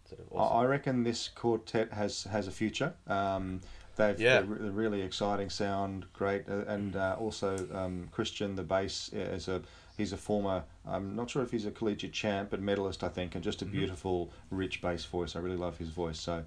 [0.09, 0.57] sort of I- awesome.
[0.57, 2.93] I reckon this quartet has has a future.
[3.07, 3.61] Um,
[3.95, 4.41] they've Yeah.
[4.41, 9.61] they're really exciting sound, great, uh, and uh, also um, Christian the bass is a
[9.97, 10.63] he's a former.
[10.85, 13.65] I'm not sure if he's a collegiate champ, but medalist I think, and just a
[13.65, 13.77] Mm-hmm.
[13.77, 15.35] beautiful, rich bass voice.
[15.35, 16.19] I really love his voice.
[16.19, 16.43] So.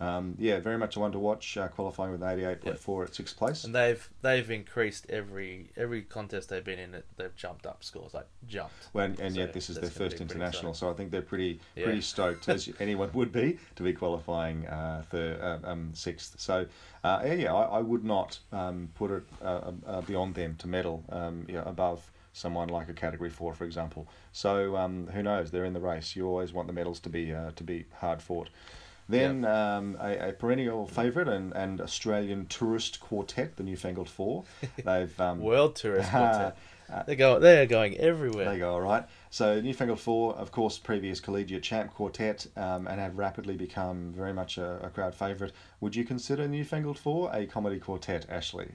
[0.00, 1.56] Um, yeah, very much a one to watch.
[1.56, 3.64] Uh, qualifying with an 88.4 at sixth place.
[3.64, 7.02] and they've they've increased every every contest they've been in.
[7.16, 8.74] They've jumped up scores, like jumped.
[8.92, 11.84] When, and So yet this is their first international, so I think they're pretty Yeah.
[11.84, 16.40] pretty stoked, as anyone would be, to be qualifying uh, third, uh, um, sixth.
[16.40, 16.66] So
[17.04, 20.66] uh, yeah, yeah, I, I would not um, put it uh, uh, beyond them to
[20.66, 24.08] medal um, yeah, above someone like a category four, for example.
[24.32, 25.52] So um, who knows?
[25.52, 26.16] They're in the race.
[26.16, 28.48] You always want the medals to be uh, to be hard fought.
[29.08, 34.44] Then um, a, a perennial favourite and, and Australian tourist quartet, the Newfangled Four.
[34.84, 36.56] They've um, World tourist quartet.
[37.06, 37.38] They go.
[37.38, 38.50] They're going everywhere.
[38.50, 39.04] they go all right.
[39.30, 44.32] So Newfangled Four, of course, previous collegiate champ quartet, um, and have rapidly become very
[44.32, 45.52] much a, a crowd favourite.
[45.80, 48.72] Would you consider Newfangled Four a comedy quartet, Ashley?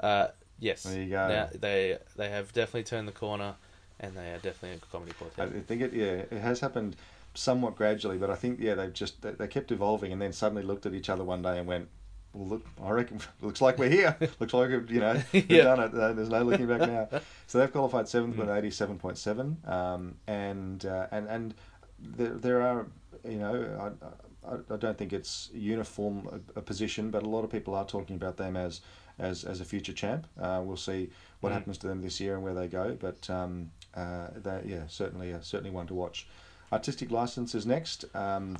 [0.00, 0.84] Uh, yes.
[0.84, 1.28] There you go.
[1.28, 3.56] Now they they have definitely turned the corner,
[4.00, 5.52] and they are definitely a comedy quartet.
[5.54, 6.96] I think it yeah it has happened
[7.38, 10.62] somewhat gradually, but I think yeah they've just they, they kept evolving, and then suddenly
[10.62, 11.88] looked at each other one day and went.
[12.34, 14.14] Well, look, I reckon looks like we're here.
[14.40, 15.64] looks like we've, you know we've Yeah.
[15.64, 15.92] done it.
[15.92, 17.08] There's no looking back now.
[17.46, 21.54] So they've qualified seventh with eighty-seven point seven, um, and uh, and and
[21.98, 22.86] there there are
[23.28, 27.44] you know I, I, I don't think it's uniform a, a position, but a lot
[27.44, 28.80] of people are talking about them as
[29.18, 30.26] as as a future champ.
[30.40, 31.54] Uh, we'll see what Mm.
[31.54, 35.32] happens to them this year and where they go, but um, uh, they yeah certainly
[35.32, 36.26] uh, certainly one to watch.
[36.72, 38.04] Artistic license is next.
[38.14, 38.58] Um,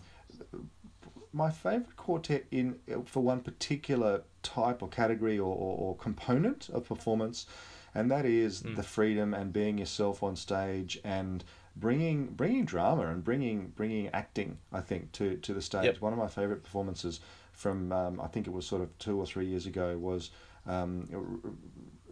[1.32, 6.88] my favourite quartet in for one particular type or category or, or, or component of
[6.88, 7.46] performance,
[7.94, 8.76] and that is Mm.
[8.76, 11.44] the freedom and being yourself on stage and
[11.76, 14.58] bringing bringing drama and bringing bringing acting.
[14.72, 15.84] I think to to the stage.
[15.84, 16.00] Yep.
[16.00, 17.20] One of my favourite performances
[17.52, 20.30] from um, I think it was sort of two or three years ago was.
[20.66, 21.40] Um,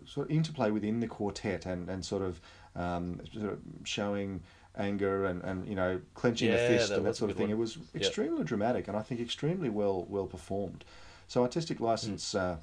[0.07, 2.41] sort of interplay within the quartet and, and sort of
[2.77, 4.41] um, sort of showing
[4.77, 7.47] anger and, and you know clenching Yeah, the fist that and that sort of thing.
[7.47, 7.53] one.
[7.53, 8.03] It was Yep.
[8.03, 10.85] extremely dramatic and I think extremely well well performed.
[11.29, 12.33] So artistic license.
[12.35, 12.41] Mm.
[12.41, 12.57] Uh,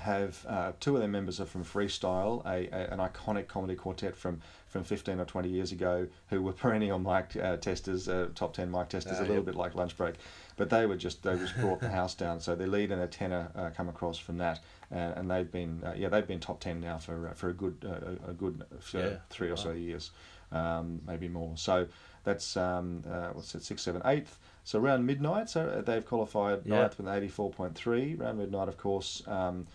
[0.00, 4.14] have uh, two of their members are from Freestyle, a, a an iconic comedy quartet
[4.14, 8.52] from, from fifteen or twenty years ago, who were perennial mic uh, testers, uh, top
[8.52, 9.46] ten mic testers, Ah, a little yep.
[9.46, 10.16] bit like Lunch Break,
[10.56, 12.40] but they were just they just brought the house down.
[12.40, 14.60] So their lead and their tenor uh, come across from that,
[14.92, 17.54] uh, and they've been uh, yeah they've been top ten now for uh, for a
[17.54, 19.56] good uh, a good Yeah, three or wow.
[19.56, 20.10] so years,
[20.52, 21.56] um, maybe more.
[21.56, 21.86] So
[22.24, 24.38] that's um, uh, what's it six seven eighth.
[24.64, 26.80] So around midnight, so they've qualified Yeah.
[26.80, 28.16] ninth with eighty four point three.
[28.18, 29.22] Around midnight, of course.
[29.26, 29.66] Um,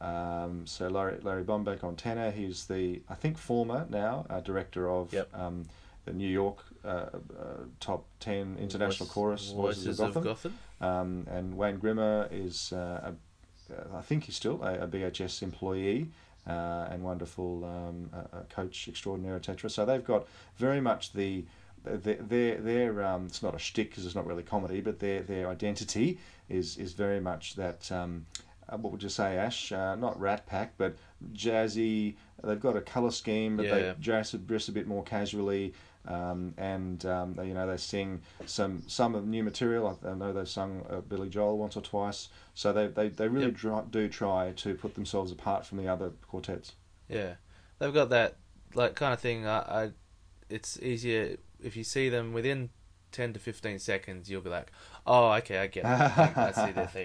[0.00, 2.30] um, so Larry, Larry Bomback on tenor.
[2.30, 5.34] He's the I think former now uh, director of Yep.
[5.36, 5.64] um,
[6.04, 7.10] the New York uh, uh,
[7.80, 10.58] top ten international Voice- chorus Voices, of Gotham.
[10.80, 13.12] Um, and Wayne Grimmer is uh,
[13.72, 16.08] uh, I think he's still a, a BHS employee.
[16.46, 19.68] Uh, and wonderful um, uh, coach extraordinaire, etc.
[19.68, 21.44] So they've got very much the
[21.84, 25.22] their their, their um, it's not a shtick because it's not really comedy, but their
[25.22, 28.26] their identity is is very much that um,
[28.68, 29.72] uh, what would you say, Ash?
[29.72, 30.96] Uh, not Rat Pack, but
[31.32, 32.14] jazzy.
[32.42, 33.74] They've got a colour scheme, but Yeah.
[33.78, 35.72] they dress, dress a bit more casually.
[36.08, 39.98] Um, and um, they, you know they sing some some of new material.
[40.04, 43.28] I, I know they've sung uh, Billy Joel once or twice, so they they, they
[43.28, 43.54] really Yep.
[43.54, 46.72] dri- do try to put themselves apart from the other quartets.
[47.08, 47.34] Yeah,
[47.78, 48.36] they've got that
[48.74, 49.46] like kind of thing.
[49.46, 49.90] I, I,
[50.48, 52.70] it's easier if you see them within
[53.12, 54.30] ten to fifteen seconds.
[54.30, 54.70] You'll be like,
[55.06, 55.86] "Oh, okay, I get it.
[55.86, 56.86] I see their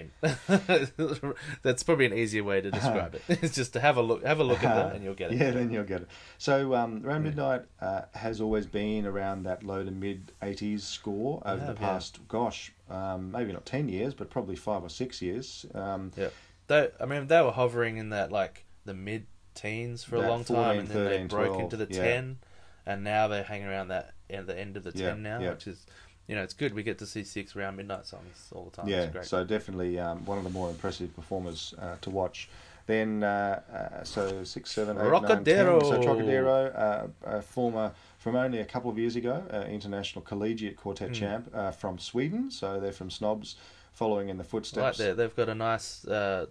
[1.22, 3.22] theme." That's probably an easier way to describe it.
[3.28, 5.38] It's just to have a look, have a look at them, and you'll get it.
[5.38, 6.08] Yeah, then you'll get it.
[6.38, 11.42] So um, around midnight uh, has always been around that low to mid 80s score
[11.46, 11.86] over the have, yeah.
[11.86, 15.66] past, gosh, um, maybe not 10 years, but probably five or six years.
[15.74, 16.28] Um, Yeah,
[16.66, 20.44] they, I mean, they were hovering in that like the mid teens for a long
[20.44, 22.02] 14, time, and then 13, they broke 12, into the yeah.
[22.02, 22.38] ten,
[22.86, 25.50] and now they're hanging around that at the end of the Yeah, ten now, yeah.
[25.50, 25.86] which is,
[26.26, 26.74] you know, it's good.
[26.74, 28.88] We get to see six round midnight songs all the time.
[28.88, 29.24] yeah, it's great.
[29.26, 32.48] so definitely um, one of the more impressive performers uh, to watch.
[32.86, 35.84] Then, uh, uh, so six, seven, eight, nine, ten.
[35.84, 40.76] So Trocadero, uh, a former from only a couple of years ago, uh, international collegiate
[40.76, 41.14] quartet Hmm.
[41.14, 42.50] champ uh, from Sweden.
[42.50, 43.54] So they're from Snobs,
[43.92, 44.98] following in the Right footsteps.
[44.98, 46.46] there, they've got a nice, uh,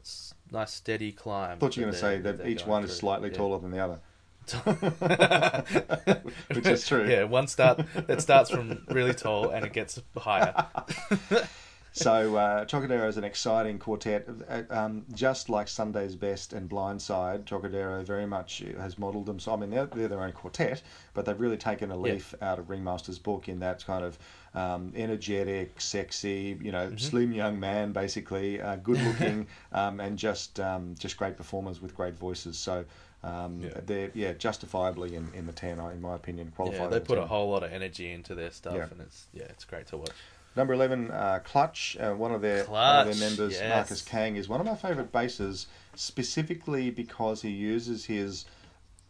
[0.51, 1.57] nice steady climb.
[1.57, 3.35] I thought you were going to say that each one is slightly Yeah.
[3.37, 3.99] taller than the other.
[6.53, 7.07] Which is true.
[7.09, 10.53] Yeah, one start it starts from really tall and it gets higher.
[11.93, 17.43] So uh, Trocadero is an exciting quartet, uh, um, just like Sunday's Best and Blindside.
[17.43, 19.41] Trocadero very much has modelled them.
[19.41, 20.83] So I mean, they're, they're their own quartet,
[21.13, 22.13] but they've really taken a Yeah.
[22.13, 24.17] leaf out of Ringmaster's book in that kind of
[24.55, 26.97] um, energetic, sexy, you know, Mm-hmm.
[26.97, 31.93] slim young man, basically, uh, good looking, um, and just um, just great performers with
[31.93, 32.57] great voices.
[32.57, 32.85] So.
[33.23, 33.79] Um, Yeah.
[33.85, 36.81] They're yeah justifiably in, in the ten in my opinion qualified.
[36.81, 38.87] Yeah, they the put a whole lot of energy into their stuff, Yeah.
[38.91, 40.11] and it's yeah, it's great to watch.
[40.53, 41.95] Number 11, uh, Clutch.
[41.97, 43.69] Uh, one of their one of their members, yes.
[43.69, 48.45] Marcus Kang, is one of my favourite basses, specifically because he uses his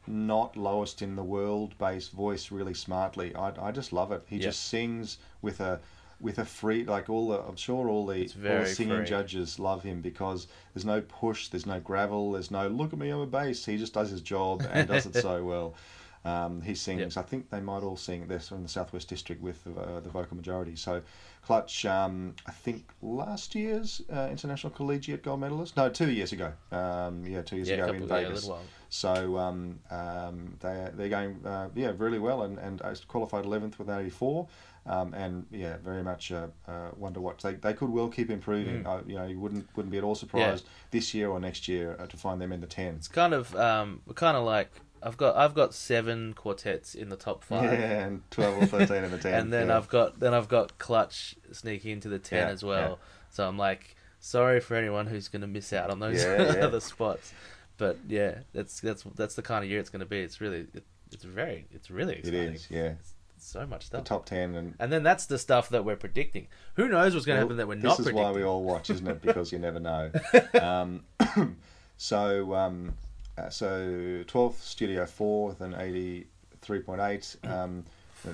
[0.07, 3.33] not lowest in the world bass voice really smartly.
[3.35, 4.23] I, I just love it.
[4.27, 5.79] He just sings with a
[6.21, 9.05] with a free like all the I'm sure all the, all the singing free.
[9.05, 13.09] judges love him because there's no push, there's no gravel, there's no look at me
[13.09, 13.65] I'm a bass.
[13.65, 15.75] He just does his job and does it so well.
[16.23, 17.17] Um, he sings.
[17.17, 18.27] I think they might all sing.
[18.27, 20.75] They're from the Southwest District with uh, the vocal majority.
[20.75, 21.01] So,
[21.43, 21.83] Clutch.
[21.83, 25.75] Um, I think last year's uh, international collegiate gold medalist.
[25.75, 26.53] No, two years ago.
[26.71, 28.47] Um, yeah, two years Yeah, ago in Vegas.
[28.89, 33.79] So um, um, they they're going uh, yeah really well and and uh, qualified eleventh
[33.79, 34.47] with eighty four.
[34.85, 37.43] Um, and yeah, very much uh, uh, one to watch.
[37.43, 38.85] They, they could well keep improving.
[38.85, 41.95] Uh, you know, you wouldn't wouldn't be at all surprised this year or next year
[41.99, 42.95] uh, to find them in the ten.
[42.95, 44.71] It's kind of um, kind of like
[45.03, 47.63] I've got I've got seven quartets in the top five.
[47.79, 49.33] Yeah, and twelve or thirteen in the ten.
[49.39, 49.77] and then yeah.
[49.77, 52.89] I've got then I've got clutch sneaking into the ten Yeah, as well.
[52.89, 52.95] yeah.
[53.29, 56.65] So I'm like, sorry for anyone who's going to miss out on those Yeah, yeah.
[56.65, 57.33] other spots.
[57.77, 60.19] But yeah, that's that's that's the kind of year it's going to be.
[60.21, 62.53] It's really it, it's very it's really exciting.
[62.53, 64.03] is yeah It's so much the stuff.
[64.05, 66.47] top ten and And then that's the stuff that we're predicting.
[66.75, 67.97] Who knows what's going to Well, happen that we're not.
[67.97, 68.23] this is predicting?
[68.23, 69.21] why we all watch, isn't it?
[69.21, 70.11] Because you never know.
[70.61, 71.03] um,
[71.97, 72.93] so, um,
[73.37, 76.27] uh, so twelfth Studio Four with an eighty
[76.61, 77.35] three point eight.
[77.45, 77.85] Um,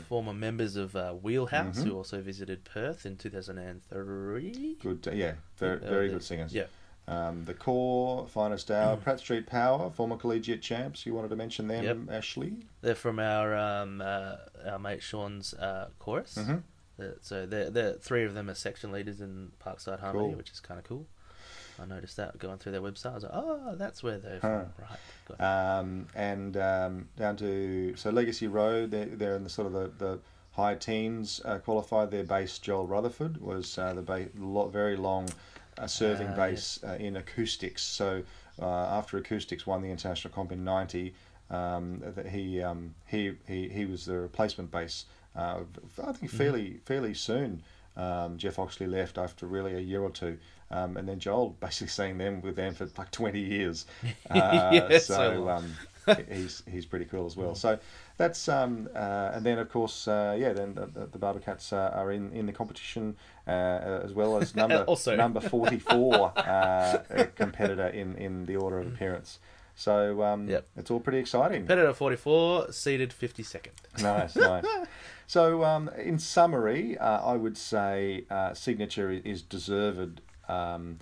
[0.10, 1.84] Former members of uh, Wheelhouse, Mhm.
[1.86, 4.78] who also visited Perth in 2003.
[4.82, 6.54] good, yeah, very, Uh, very good singers.
[6.54, 6.66] Yeah.
[7.10, 11.06] Um, the Core, Finest Hour, Pratt Street Power, former collegiate champs.
[11.06, 11.98] You wanted to mention them, Yep.
[12.18, 12.54] Ashley?
[12.82, 14.36] They're from our um, uh,
[14.70, 16.38] our mate Sean's uh, chorus.
[16.38, 16.64] Mhm.
[17.00, 20.36] Uh, so they're, they're three of them are section leaders in Parkside Harmony, Cool.
[20.36, 21.06] which is kind of cool.
[21.80, 23.12] I noticed that going through their website.
[23.12, 24.64] I was like, oh, that's where they're Huh.
[24.76, 25.38] from.
[25.40, 25.78] Right.
[25.80, 29.92] Um, and um, down to so Legacy Road, they're, they're in the sort of the,
[30.06, 30.20] the
[30.52, 31.40] high teens.
[31.46, 35.30] Uh, qualified their bass Joel Rutherford was uh, the ba- lo- very long
[35.78, 37.80] uh, serving Ah, bass uh, in Acoustix.
[37.80, 38.24] So
[38.62, 41.14] uh, after Acoustix won the international comp in '90,
[41.50, 45.06] um, that he, um, he he he was the replacement bass.
[45.36, 45.62] Uh,
[46.04, 46.50] I think Mm-hmm.
[46.50, 47.62] fairly fairly soon.
[47.96, 50.38] Um, Jeff Oxley left after really a year or two,
[50.70, 53.86] um, and then Joel basically seeing them with them for like twenty years.
[54.30, 55.78] Uh, Yeah, so so um,
[56.30, 57.56] he's he's pretty cool as well.
[57.56, 57.80] So
[58.18, 61.96] that's um, uh, and then of course uh, yeah then the, the, the Barbercats uh,
[61.96, 63.16] are in, in the competition
[63.48, 63.52] uh,
[64.04, 65.16] as well as number Also.
[65.16, 67.00] number forty four uh,
[67.36, 69.40] competitor in, in the order of appearance.
[69.76, 70.66] So um, Yep.
[70.76, 71.60] it's all pretty exciting.
[71.62, 74.02] Competitor 44, seated 52nd.
[74.02, 74.66] Nice, nice.
[75.28, 80.98] So, um, in summary, uh, I would say uh, Signature is deserved um,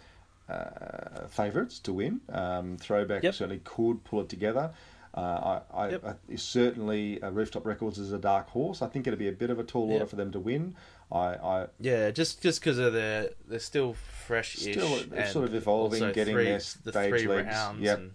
[0.50, 2.20] uh, favourites to win.
[2.30, 3.34] Um, Throwback Yep.
[3.36, 4.72] certainly could pull it together.
[5.16, 6.20] Uh, I, I, Yep.
[6.32, 8.82] I certainly uh, Rooftop Records is a dark horse.
[8.82, 10.10] I think it'd be a bit of a tall order Yep.
[10.10, 10.76] for them to win.
[11.12, 13.94] I, I Yeah, just just because of their they're still
[14.28, 14.98] fresh-ish, Still,
[15.28, 17.56] sort of evolving, getting three, their the stage three legs.
[17.80, 17.98] Yep.
[18.00, 18.12] And,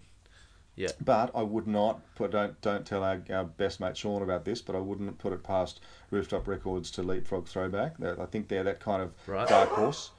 [0.75, 4.45] yeah, But I would not put don't don't tell our, our best mate Sean about
[4.45, 5.79] this, but I wouldn't put it past
[6.11, 7.95] Rooftop Records to leapfrog throwback.
[8.01, 9.47] I think they're that kind of Right.
[9.47, 10.11] dark horse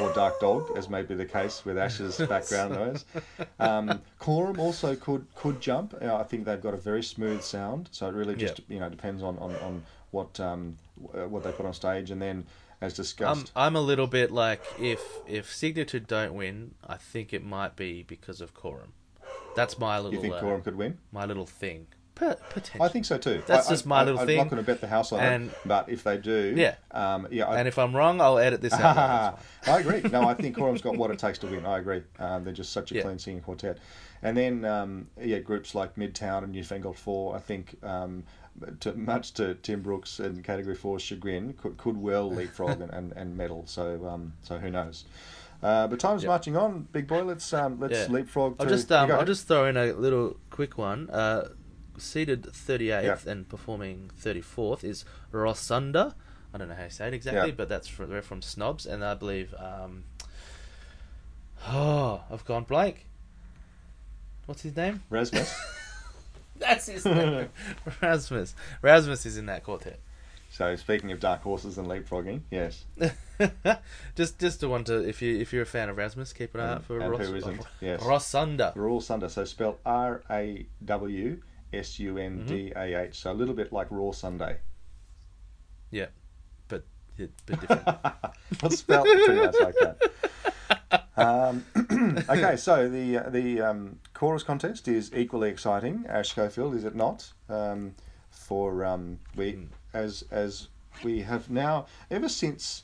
[0.00, 3.04] or dark dog, as may be the case with Ash's background noise.
[3.58, 5.94] Um, Quorum also could could jump.
[6.00, 8.88] Uh, I think they've got a very smooth sound, so it really just you know
[8.88, 10.76] depends on on, on what um,
[11.14, 12.46] uh, what they put on stage, and then
[12.80, 13.52] as discussed.
[13.54, 13.66] I'm.
[13.66, 18.02] I'm a little bit like if if Signature don't win, I think it might be
[18.02, 18.92] because of Quorum.
[19.56, 20.98] That's my little you think uh, could win?
[21.12, 21.88] my little thing.
[22.18, 22.80] Potentially.
[22.84, 23.42] I think so too.
[23.46, 24.36] That's I, just my I, little I'm thing.
[24.38, 26.74] not going to bet the house on And- it, but if they do, Yeah.
[26.90, 29.38] um, yeah, I, and if I'm wrong, I'll edit this out.
[29.66, 30.00] I agree.
[30.10, 31.64] No, I think Quorum's got what it takes to win.
[31.66, 32.02] I agree.
[32.18, 33.02] Um, they're just such a Yeah.
[33.02, 33.78] clean singing quartet.
[34.22, 38.24] And then, um, yeah, groups like Midtown and Newfangled Four, I think, um,
[38.80, 43.12] to, much to Tim Brooks and Category 4's chagrin, could, could well leapfrog and, and,
[43.12, 43.62] and medal.
[43.66, 45.04] So, um, so who knows?
[45.62, 46.28] Uh, but time's Yeah.
[46.30, 47.22] marching on, big boy.
[47.24, 48.06] Let's um, let's Yeah.
[48.10, 48.56] leapfrog.
[48.60, 49.10] I'll just um.
[49.10, 51.10] I'll just throw in a little quick one.
[51.10, 51.48] Uh,
[52.00, 53.32] seated 38th Yeah.
[53.32, 56.14] and performing 34th is Rosunda.
[56.52, 57.54] I don't know how you say it exactly, Yeah.
[57.56, 59.54] but that's from, they're from Snobs, and I believe.
[59.58, 60.04] Um,
[61.66, 63.06] oh, I've gone blank.
[64.46, 65.02] What's his name?
[65.10, 65.54] Rasmus.
[66.58, 67.50] That's his name.
[68.02, 68.54] Rasmus.
[68.82, 70.00] Rasmus is in that quartet.
[70.50, 72.84] so speaking of dark horses and leapfrogging, yes.
[74.16, 76.60] just just to want to if you if you're a fan of Rasmus, keep an
[76.62, 77.60] eye out for And Ros- who isn't?
[77.80, 78.00] Yes.
[78.02, 78.74] Rosunda.
[78.74, 81.40] Raul Sunder, so spelled R A W
[81.72, 83.20] S U N D A H.
[83.20, 84.58] So a little bit like Raw Sunday.
[85.90, 86.06] Yeah,
[86.68, 86.84] but
[87.16, 87.86] it, but different.
[88.62, 91.04] Well, spelled pretty much like that.
[91.16, 91.64] Um,
[92.28, 96.04] okay, so the the um, chorus contest is equally exciting.
[96.08, 97.32] Ash Schofield, is it not?
[97.48, 97.94] Um,
[98.30, 99.64] for um, we Hmm.
[99.92, 100.68] as as
[101.04, 102.82] we have now ever since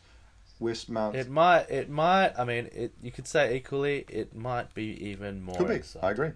[0.61, 1.68] Westminster It might.
[1.70, 2.33] It might.
[2.38, 2.92] I mean, it.
[3.03, 4.05] You could say equally.
[4.09, 5.57] It might be even more.
[5.57, 5.75] could be.
[5.75, 6.09] exciting.
[6.09, 6.31] I agree.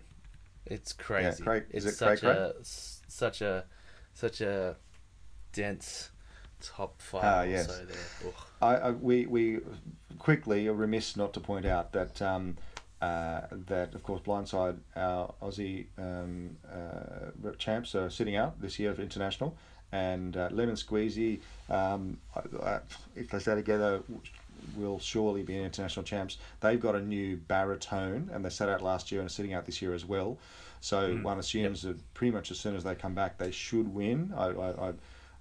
[0.71, 1.43] It's crazy.
[1.43, 2.55] Craig- is it's it such a
[3.09, 3.65] such a
[4.15, 4.77] such a
[5.53, 6.11] dense
[6.61, 7.25] top five.
[7.25, 7.67] Ah, yes.
[7.67, 8.33] So there.
[8.61, 9.61] I, I we we
[10.19, 12.57] quickly are remiss not to point out that um,
[13.01, 18.95] uh, that of course Blindside our Aussie um, uh, champs are sitting out this year
[18.95, 19.57] for international,
[19.93, 22.19] and uh, Lemon Squeezy um,
[23.15, 24.03] if they stay together
[24.77, 26.39] will surely be international champs.
[26.61, 29.67] They've got a new baritone, and they sat out last year and are sitting out
[29.67, 30.39] this year as well.
[30.81, 34.33] So one assumes that pretty much as soon as they come back, they should win.
[34.37, 34.93] I, I, I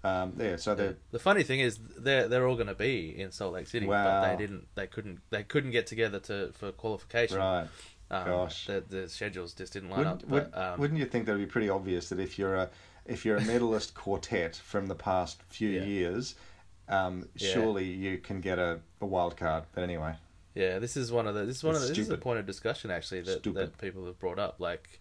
[0.03, 0.55] um, yeah.
[0.55, 3.67] So they're The funny thing is, they're they're all going to be in Salt Lake
[3.67, 4.67] City, but they didn't.
[4.75, 5.19] They couldn't.
[5.29, 7.37] They couldn't get together to for qualification.
[7.37, 7.67] right.
[8.09, 8.67] Um, Gosh.
[8.67, 10.29] the, the schedules just didn't line Wouldn't, up.
[10.29, 12.69] would, But, um, wouldn't you think that would be pretty obvious that if you're a
[13.05, 15.83] if you're a medalist quartet from the past few Yeah.
[15.83, 16.35] years,
[16.89, 17.53] um, Yeah.
[17.53, 19.63] surely you can get a, a wild card.
[19.73, 20.15] But anyway,
[20.55, 22.17] Yeah, this is one of the this is one It's of the, this is a
[22.17, 23.61] point of discussion actually that, Stupid.
[23.73, 24.99] that people have brought up, like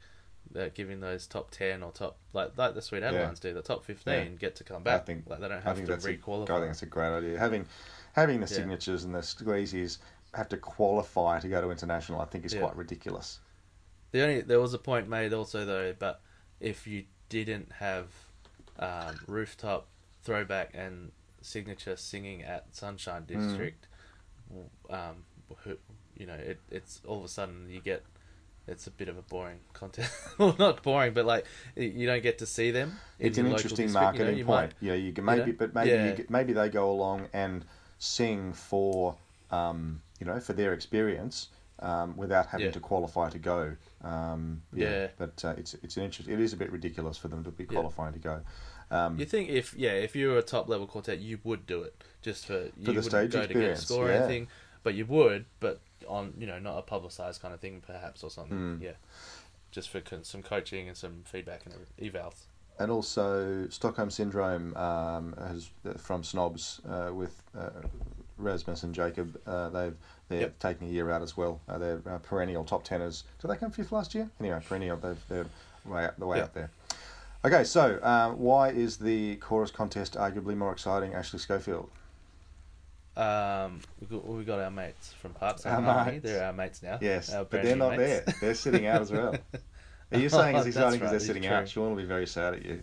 [0.53, 3.13] that giving those top ten or top like like the Sweet Yeah.
[3.13, 4.39] Adelines do, the top fifteen Yeah.
[4.39, 5.03] get to come back.
[5.03, 6.55] I think like they don't have to that's a, I re-qualify.
[6.55, 7.39] I think that's a great idea.
[7.39, 7.67] Having
[8.13, 8.57] having the Yeah.
[8.57, 9.99] signatures and the squeezies
[10.35, 12.21] have to qualify to go to international.
[12.21, 12.61] I think is Yeah.
[12.61, 13.41] quite ridiculous.
[14.13, 16.21] The only there was a point made also though, but
[16.61, 18.07] if you didn't have
[18.79, 19.89] um, rooftop
[20.23, 21.11] throwback and
[21.47, 23.35] signature singing at Sunshine Hmm.
[23.41, 23.87] District,
[24.49, 25.25] w um,
[25.63, 25.77] who,
[26.17, 28.03] you know, it, it's all of a sudden you get
[28.69, 30.11] it's a bit of a boring content.
[30.39, 32.99] well, not boring, but like you don't get to see them.
[33.21, 34.73] in It's an interesting district, you know, marketing you point.
[34.81, 35.57] might- yeah, you can maybe, know?
[35.59, 36.07] but maybe Yeah.
[36.11, 37.65] you get, maybe they go along and
[37.99, 39.17] sing for
[39.53, 42.73] um, you know for their experience um, without having Yeah.
[42.73, 43.77] to qualify to go.
[44.03, 45.07] Um, yeah, Yeah.
[45.17, 46.29] but uh, it's it's an interest.
[46.29, 48.41] It is a bit ridiculous for them to be qualifying to go.
[48.91, 51.83] Um, You think if yeah, if you were a top level quartet, you would do
[51.83, 54.49] it just for you the stage go to get a experience, score or anything,
[54.83, 58.31] but you would, but on you know not a publicized kind of thing perhaps or
[58.31, 58.79] something.
[58.79, 58.83] Mm.
[58.83, 58.93] Yeah,
[59.73, 62.45] just for co- some coaching and some feedback and evals.
[62.79, 67.71] and also Stockholm syndrome um, has from Snobs uh, with uh,
[68.39, 69.41] Rasmus and Jacob.
[69.47, 69.97] Uh, they've
[70.29, 70.59] they're Yep.
[70.59, 71.61] taking a year out as well.
[71.69, 73.25] Uh, they're uh, perennial top teners.
[73.41, 74.29] Did they come fifth last year?
[74.41, 74.97] Anyway, perennial.
[74.97, 75.47] They've, they're
[75.85, 76.45] way up, the way Yep.
[76.47, 76.71] up there.
[77.47, 81.15] Okay, so uh, why is the chorus contest arguably more exciting?
[81.15, 81.89] Ashley Schofield.
[83.17, 86.17] Um, we got, we got our mates from Parks Our and Harmony.
[86.17, 86.25] mates.
[86.25, 86.99] They're our mates now.
[87.01, 88.25] Yes, but they're not mates.
[88.25, 88.35] there.
[88.41, 89.37] They're sitting out as well.
[90.13, 91.53] Are you saying it's exciting because right, they're sitting true.
[91.53, 91.69] out?
[91.69, 92.83] Sean will be very sad at you.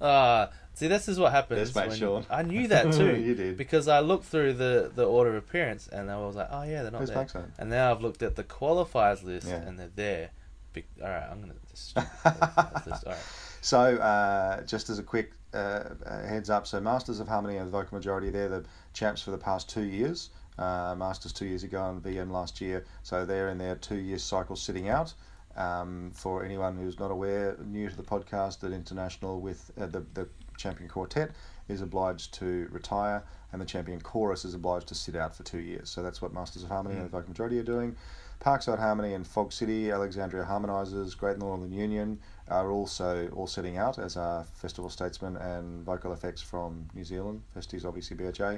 [0.00, 1.58] Ah, see, this is what happens.
[1.58, 2.26] Yes, mate, when- Sean.
[2.30, 3.16] I knew that too.
[3.16, 3.56] You did.
[3.56, 6.82] because I looked through the, the order of appearance and I was like, oh yeah,
[6.82, 7.52] they're not Who's there.
[7.58, 9.62] And now I've looked at the qualifiers list Yeah.
[9.62, 10.30] and they're there.
[10.74, 11.94] Big, all right, I'm gonna just.
[11.94, 13.16] this- all right.
[13.62, 17.66] So, uh, just as a quick uh, uh, heads up, so Masters of Harmony and
[17.66, 20.28] the Vocal Majority, they're the champs for the past two years.
[20.58, 22.84] Uh, Masters two years ago and VM last year.
[23.02, 25.14] So they're in their two year cycle sitting out.
[25.56, 30.04] Um, for anyone who's not aware, new to the podcast, that International with uh, the,
[30.12, 31.30] the champion quartet
[31.68, 33.22] is obliged to retire
[33.52, 35.88] and the champion chorus is obliged to sit out for two years.
[35.88, 37.96] So that's what Masters of Harmony and the Vocal Majority are doing.
[38.40, 42.18] Parkside Harmony and Fog City, Alexandria Harmonizers, Great Northern Union
[42.48, 47.42] are also all setting out, as are Festival Statesmen and Vocal Effects from New Zealand.
[47.54, 48.56] Festies obviously BHA.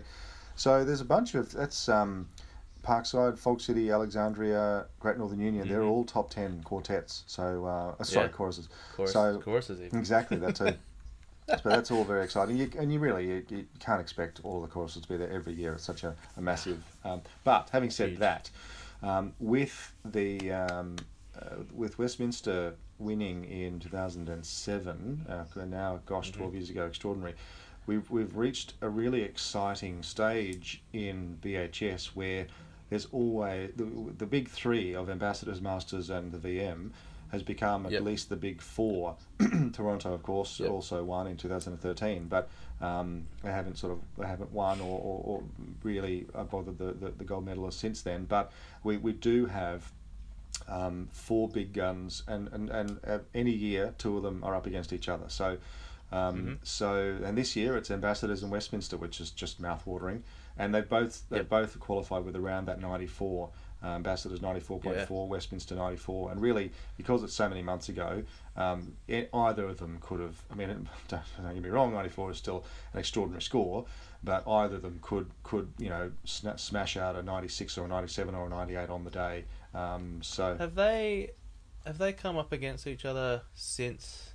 [0.57, 2.29] So there's a bunch of that's um,
[2.83, 5.69] Parkside, Fog City, Alexandria, Great Northern Union.
[5.69, 5.91] They're Mhm.
[5.91, 7.23] all top ten quartets.
[7.27, 8.33] So uh, sorry, Yeah.
[8.33, 8.69] choruses.
[8.97, 9.99] Chorus, So- choruses even.
[9.99, 10.73] Exactly that too.
[11.47, 12.57] but that's all very exciting.
[12.57, 15.53] You, and you really you, you can't expect all the choruses to be there every
[15.53, 15.75] year.
[15.75, 16.83] It's such a, a massive.
[17.05, 18.19] Um, but having said Huge.
[18.19, 18.51] that,
[19.03, 20.97] um, with the um,
[21.41, 26.39] uh, with Westminster winning in two thousand and seven, uh, now gosh, Mm-hmm.
[26.41, 27.35] 12 years ago, extraordinary.
[27.87, 32.47] We've we've reached a really exciting stage in BHS where
[32.91, 33.85] there's always the,
[34.17, 36.91] the big three of ambassadors, masters, and the VM
[37.33, 38.03] has become at Yep.
[38.03, 39.17] least the big four.
[39.73, 40.71] Toronto, of course, Yep.
[40.71, 42.49] also won in 2013, but
[42.81, 45.43] um, they haven't sort of they haven't won or, or, or
[45.83, 48.25] really uh, bothered the, the, the gold medalists since then.
[48.25, 48.53] But
[48.85, 49.93] we, we do have
[50.69, 54.67] um, four big guns, and and and uh, any year two of them are up
[54.67, 55.29] against each other.
[55.29, 55.59] So.
[56.13, 56.59] Um, Mhm.
[56.63, 60.23] So, and this year it's Ambassadors and Westminster, which is just mouth-watering,
[60.57, 61.49] and they both they Yep.
[61.49, 63.51] both qualified with around that ninety-four.
[63.83, 67.61] Uh, Ambassadors ninety four point four, Westminster ninety four, and really because it's so many
[67.61, 68.23] months ago,
[68.57, 70.37] um, e- either of them could have.
[70.51, 70.69] I mean,
[71.09, 73.87] don't, don't get me wrong, ninety four is still an extraordinary score,
[74.25, 77.85] but either of them could could you know sna- smash out a ninety six or
[77.85, 79.45] a ninety seven or a ninety eight on the day.
[79.75, 81.31] Um, so Have they
[81.85, 84.33] have they come up against each other since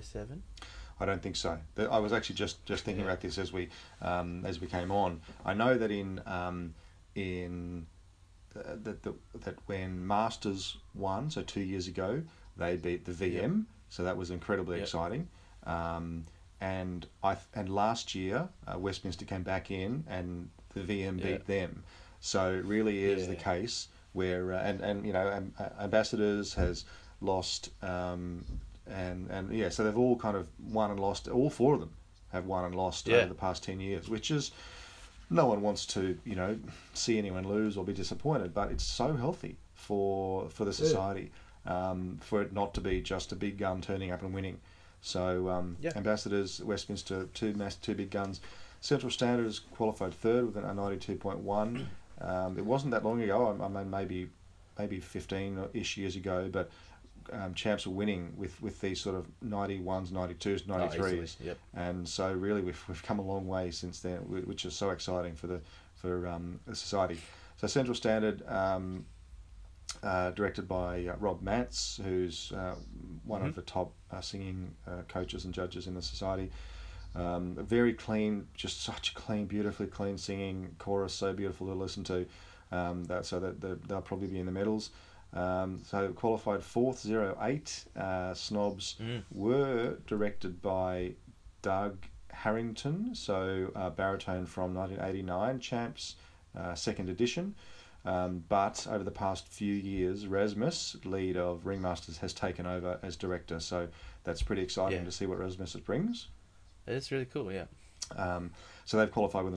[0.00, 0.42] 07?
[1.00, 1.58] I don't think so.
[1.90, 3.10] I was actually just, just thinking Yeah.
[3.10, 3.68] about this as we
[4.00, 5.20] um, as we came on.
[5.44, 6.74] I know that in um,
[7.16, 7.86] in
[8.56, 12.22] uh, that that that when Masters won, so two years ago,
[12.56, 14.82] they beat the VM, so that was incredibly Yep.
[14.84, 15.28] exciting.
[15.64, 16.26] Um,
[16.60, 21.32] and I and last year uh, Westminster came back in and the VM Yeah.
[21.32, 21.84] beat them.
[22.20, 26.84] So it really is the case where uh, and and you know um, Ambassadors has
[27.20, 28.44] lost um,
[28.86, 31.28] and and yeah, so they've all kind of won and lost.
[31.28, 31.94] All four of them
[32.32, 33.18] have won and lost Yeah.
[33.18, 34.52] over the past ten years, which is
[35.30, 36.58] no one wants to you know
[36.94, 41.32] see anyone lose or be disappointed, but it's so healthy for for the society
[41.66, 44.58] um, for it not to be just a big gun turning up and winning.
[45.00, 45.92] So um, Yeah.
[45.96, 48.40] ambassadors Westminster two mass two big guns.
[48.80, 51.88] Central Standards qualified third with a ninety two point one.
[52.20, 53.56] Um, it wasn't that long ago.
[53.60, 54.30] I, I mean, maybe
[54.78, 56.70] maybe fifteen ish years ago, but
[57.32, 61.58] um, champs were winning with, with these sort of 91s, 92s, Oh, 93s easily, Yep.
[61.74, 65.36] and so really we've, we've come a long way since then, which is so exciting
[65.36, 65.60] for the
[65.94, 67.20] for um, the society.
[67.58, 69.06] So Central Standard, um,
[70.02, 72.74] uh, directed by uh, Rob Mance, who's uh,
[73.24, 73.54] one of Mhm.
[73.56, 76.50] the top uh, singing uh, coaches and judges in the society.
[77.14, 82.26] Um, very clean, just such clean, beautifully clean singing chorus, so beautiful to listen to.
[82.72, 84.90] Um, that, so that that they'll probably be in the medals.
[85.34, 87.84] Um, so qualified fourth, zero eight.
[87.94, 89.22] Uh, snobs Mm.
[89.30, 91.14] were directed by
[91.60, 96.16] Doug Harrington, so uh, baritone from 1989, Champs,
[96.56, 97.54] uh, second edition.
[98.04, 103.16] Um, but over the past few years, Rasmus, lead of Ringmasters, has taken over as
[103.16, 103.60] director.
[103.60, 103.88] So
[104.24, 105.04] that's pretty exciting Yeah.
[105.04, 106.28] to see what Rasmus brings.
[106.86, 107.66] It's really cool, yeah.
[108.16, 108.50] Um,
[108.84, 109.56] so they've qualified with a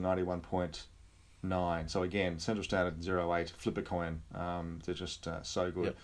[1.42, 1.90] 91.9.
[1.90, 4.22] So again, Central Standard 08, flip a coin.
[4.34, 5.84] Um, they're just uh, so good.
[5.86, 5.96] Yep.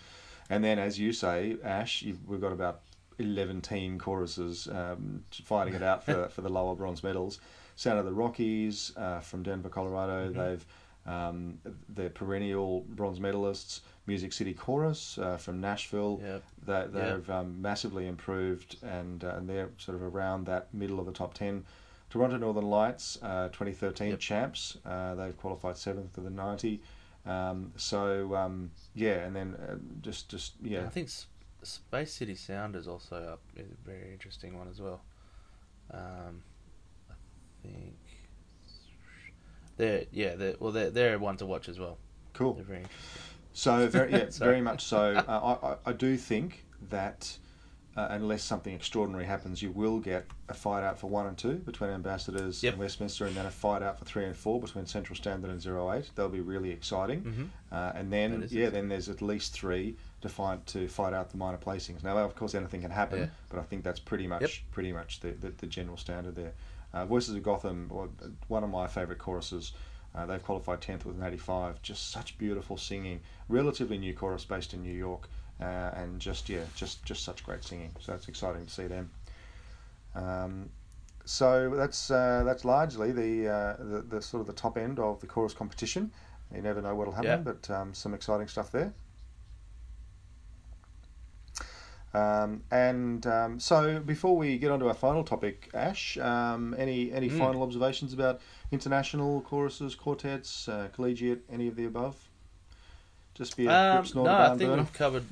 [0.51, 2.81] And then, as you say, Ash, you've, we've got about
[3.19, 7.39] 11 teen choruses um, fighting it out for, for the lower bronze medals.
[7.77, 10.29] Sound of the Rockies uh, from Denver, Colorado.
[10.31, 10.35] Mhm.
[10.35, 10.67] They've
[11.07, 13.81] um, they're perennial bronze medalists.
[14.07, 16.21] Music City Chorus uh, from Nashville.
[16.23, 16.43] Yep.
[16.67, 21.07] They, they've um, massively improved and, uh, and they're sort of around that middle of
[21.07, 21.65] the top 10.
[22.11, 24.19] Toronto Northern Lights, uh, 2013 Yep.
[24.19, 24.77] champs.
[24.85, 26.81] Uh, they've qualified seventh of the 90.
[27.25, 31.27] Um, so um, yeah, and then uh, just just yeah, I think S-
[31.63, 33.41] Space City Sound is also up.
[33.57, 35.01] Is a very interesting one as well.
[35.93, 36.43] Um,
[37.09, 37.15] I
[37.63, 37.95] think
[39.77, 41.99] they're yeah they're well they're they're one to watch as well.
[42.35, 42.55] cool.
[42.55, 42.85] They're very.
[43.55, 45.13] So very yeah, very much so.
[45.15, 47.37] Uh, I, I do think that
[47.95, 51.57] uh, unless something extraordinary happens, you will get a fight out for one and two
[51.57, 52.73] between Ambassadors Yep.
[52.73, 55.61] and Westminster, and then a fight out for three and four between Central Standard and
[55.61, 56.11] Zero Eight.
[56.15, 57.21] They'll be really exciting.
[57.23, 57.49] Mhm.
[57.77, 61.37] Uh, and then yeah, then there's at least three to fight to fight out the
[61.37, 62.03] minor placings.
[62.03, 63.27] Now, of course, anything can happen, Yeah.
[63.51, 64.51] but I think that's pretty much Yep.
[64.71, 66.53] pretty much the, the, the general standard there.
[66.95, 67.89] Uh, Voices of Gotham,
[68.49, 69.73] one of my favourite choruses.
[70.15, 71.81] Uh, they've qualified 10th with an 85.
[71.81, 73.21] Just such beautiful singing.
[73.49, 75.29] Relatively new chorus based in New York.
[75.61, 75.65] Uh,
[75.95, 77.91] and just, yeah, just, just such great singing.
[78.01, 79.11] So it's exciting to see them.
[80.15, 80.69] Um,
[81.25, 85.21] so that's uh, that's largely the, uh, the the sort of the top end of
[85.21, 86.11] the chorus competition.
[86.55, 87.37] You never know what'll happen, Yeah.
[87.37, 88.93] but um, some exciting stuff there.
[92.15, 97.11] Um, and um, so, before we get on to our final topic, Ash, um, any
[97.11, 97.39] any Mm.
[97.39, 98.41] final observations about
[98.71, 102.17] international choruses, quartets, uh, collegiate, any of the above?
[103.35, 104.77] Just be a Um, no, I think burner.
[104.77, 105.25] we've covered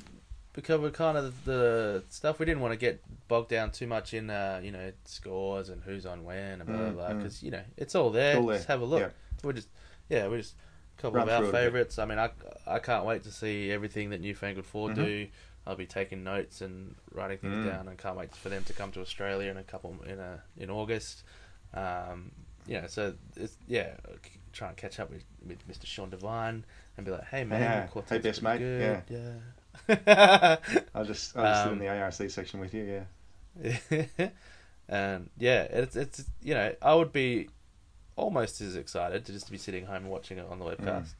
[0.55, 2.39] we covered kind of the stuff.
[2.39, 5.83] We didn't want to get bogged down too much in uh, you know scores and
[5.83, 7.17] who's on when and blah blah Mm, blah mm.
[7.19, 8.37] because you know it's all there.
[8.37, 9.01] all there, Just have a look.
[9.01, 9.09] yeah.
[9.43, 9.69] We just
[10.09, 10.55] yeah we're just
[10.97, 11.63] a couple Run of our through it a bit.
[11.63, 11.99] favorites.
[11.99, 12.31] I mean I
[12.65, 14.95] I can't wait to see everything that Newfangled 4 Mhm.
[14.95, 15.27] do.
[15.71, 17.71] I'll be taking notes and writing things Mm.
[17.71, 20.43] down and can't wait for them to come to Australia in a couple in a
[20.57, 21.23] in August.
[21.73, 22.31] Um,
[22.67, 23.91] you know, so it's yeah,
[24.53, 25.85] try and catch up with, with Mr.
[25.85, 26.65] Sean Devine
[26.97, 27.61] and be like, hey man,
[27.95, 28.01] Yeah.
[28.09, 28.59] Hey, best mate.
[28.59, 29.01] good.
[29.09, 29.35] Yeah.
[29.87, 30.57] yeah.
[30.93, 33.05] I'll just I'll just sit in Um, the ARC section with you.
[33.63, 34.27] Yeah.
[34.89, 37.49] and yeah, it's it's you know I would be
[38.15, 41.13] almost as excited to just be sitting home and watching it on the webcast,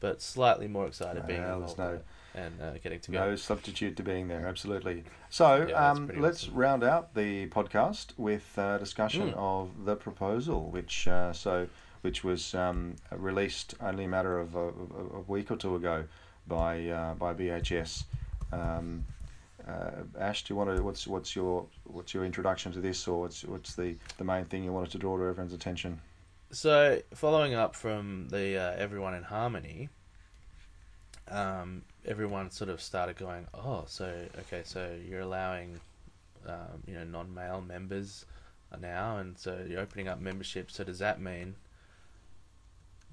[0.00, 2.00] but slightly more excited being Well, there's no-
[2.34, 3.18] and uh, getting to go.
[3.30, 5.04] No substitute to being there, absolutely.
[5.30, 6.54] So Yeah, um, let's awesome.
[6.54, 9.36] round out the podcast with a discussion Mm.
[9.36, 11.68] of the proposal, which uh, so
[12.02, 16.04] which was um, released only a matter of a, a, a week or two ago
[16.46, 18.04] by uh, by BHS.
[18.52, 19.04] Um,
[19.68, 20.82] uh, Ash, do you want to?
[20.82, 24.64] What's what's your what's your introduction to this, or what's what's the, the main thing
[24.64, 26.00] you wanted to draw to everyone's attention?
[26.50, 29.90] So following up from the uh, everyone in harmony,
[31.28, 35.80] um, everyone sort of started going, oh, so okay, so you're allowing,
[36.46, 38.24] um, you know, non-male members
[38.80, 40.70] now, and so you're opening up membership.
[40.70, 41.56] So does that mean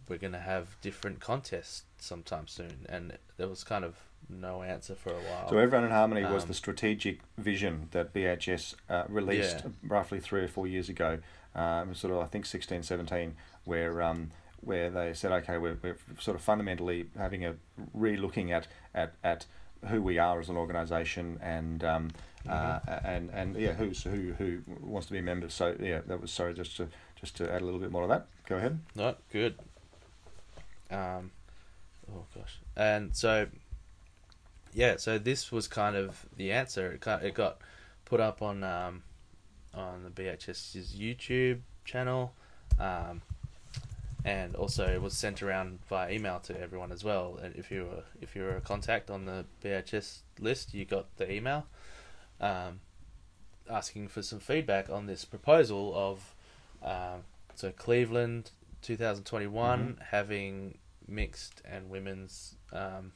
[0.08, 2.86] we're going to have different contests sometime soon?
[2.88, 3.96] And there was kind of
[4.30, 5.50] no answer for a while.
[5.50, 9.72] So Everyone in Harmony was Um, the strategic vision that BHS uh, released Yeah.
[9.84, 11.20] roughly three or four years ago.
[11.56, 14.32] Um, sort of, I think, 16, 17, where um,
[14.62, 17.56] where they said, okay, we're, we're sort of fundamentally having a
[17.94, 19.46] re-looking at, at, at
[19.88, 22.10] who we are as an organisation and um,
[22.50, 25.54] uh, and and yeah, who's who who wants to be members.
[25.54, 26.88] So yeah, that was sorry just to
[27.20, 28.28] just to add a little bit more to that.
[28.48, 28.80] Go ahead.
[28.96, 29.56] No, good.
[30.90, 31.32] Um,
[32.12, 33.48] oh gosh, and so
[34.74, 36.92] yeah, so this was kind of the answer.
[36.92, 37.58] It got, it got
[38.06, 39.04] put up on um,
[39.74, 42.34] on the BHS's YouTube channel,
[42.80, 43.22] um,
[44.28, 47.40] and also it was sent around via email to everyone as well.
[47.42, 51.16] And if you were if you were a contact on the BHS list, you got
[51.16, 51.66] the email
[52.42, 52.82] um,
[53.70, 56.36] asking for some feedback on this proposal of
[56.84, 57.22] um,
[57.56, 58.52] so Cleveland
[58.82, 60.02] 2021 Mm-hmm.
[60.12, 63.14] having mixed and women's um,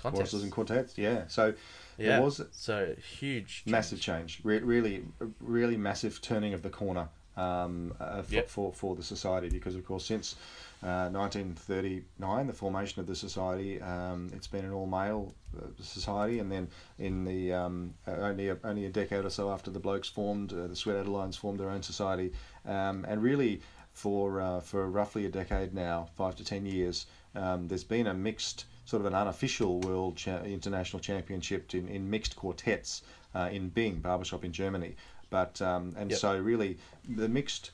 [0.00, 0.30] contests.
[0.30, 0.96] Choruses and quartets.
[0.96, 1.24] Yeah.
[1.26, 1.54] So
[1.98, 3.72] yeah, there was so huge, change.
[3.72, 4.40] massive change.
[4.44, 5.04] Re- really,
[5.40, 8.48] really massive turning of the corner um, uh, for, Yep.
[8.48, 10.36] for for the society because, of course, since
[10.82, 16.50] uh, 1939, the formation of the society, um, it's been an all-male uh, society, and
[16.52, 16.68] then
[16.98, 20.52] in the um, uh, only a, only a decade or so after the blokes formed,
[20.52, 22.32] uh, the Sweet Adelines formed their own society,
[22.66, 23.60] um, and really.
[23.96, 27.06] For uh, for roughly a decade now, five to ten years,
[27.36, 32.10] um, there's been a mixed, sort of an unofficial world cha- international championship in, in
[32.10, 33.02] mixed quartets
[33.36, 34.96] uh, in Bing barbershop in Germany.
[35.30, 36.20] But um, and Yep.
[36.20, 37.70] so really the mixed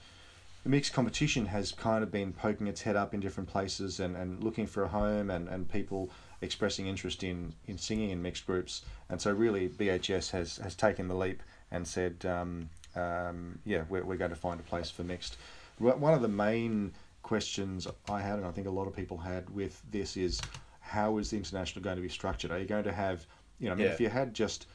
[0.63, 4.15] the mixed competition has kind of been poking its head up in different places and,
[4.15, 6.11] and looking for a home and, and people
[6.43, 8.83] expressing interest in, in singing in mixed groups.
[9.09, 14.05] And so really BHS has, has taken the leap and said, um, um, yeah, we're,
[14.05, 15.39] we're going to find a place for mixed.
[15.79, 16.93] One of the main
[17.23, 20.43] questions I had, and I think a lot of people had with this, is
[20.81, 22.51] how is the international going to be structured?
[22.51, 23.25] Are you going to have,
[23.61, 23.93] you know, I mean, Yeah.
[23.95, 24.67] if you had just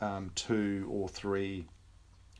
[0.00, 1.66] um, two or three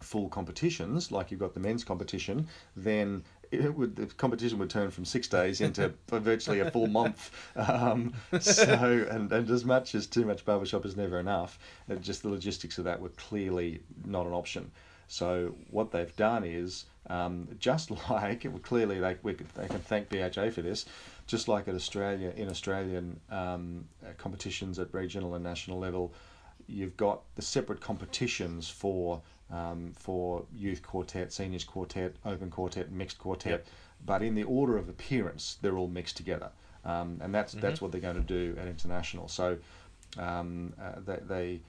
[0.01, 4.91] full competitions, like you've got the men's competition, then it would the competition would turn
[4.91, 7.31] from six days into virtually a full month.
[7.57, 11.59] Um, so, and, and as much as too much barbershop is never enough,
[12.01, 14.71] just the logistics of that were clearly not an option.
[15.09, 20.09] So what they've done is um, just like clearly they we could, they can thank
[20.09, 20.87] BHA for this,
[21.27, 26.15] just like at Australia in Australian um, uh, competitions at regional and national level,
[26.69, 29.21] you've got the separate competitions for
[29.53, 33.53] um, for youth quartet, seniors quartet, open quartet, mixed quartet.
[33.53, 33.67] Yep.
[34.07, 36.51] But in the order of appearance, they're all mixed together,
[36.85, 39.29] um, and that's that's what they're going to do at international.
[39.29, 39.59] So
[40.19, 41.19] um, uh, they.
[41.27, 41.61] they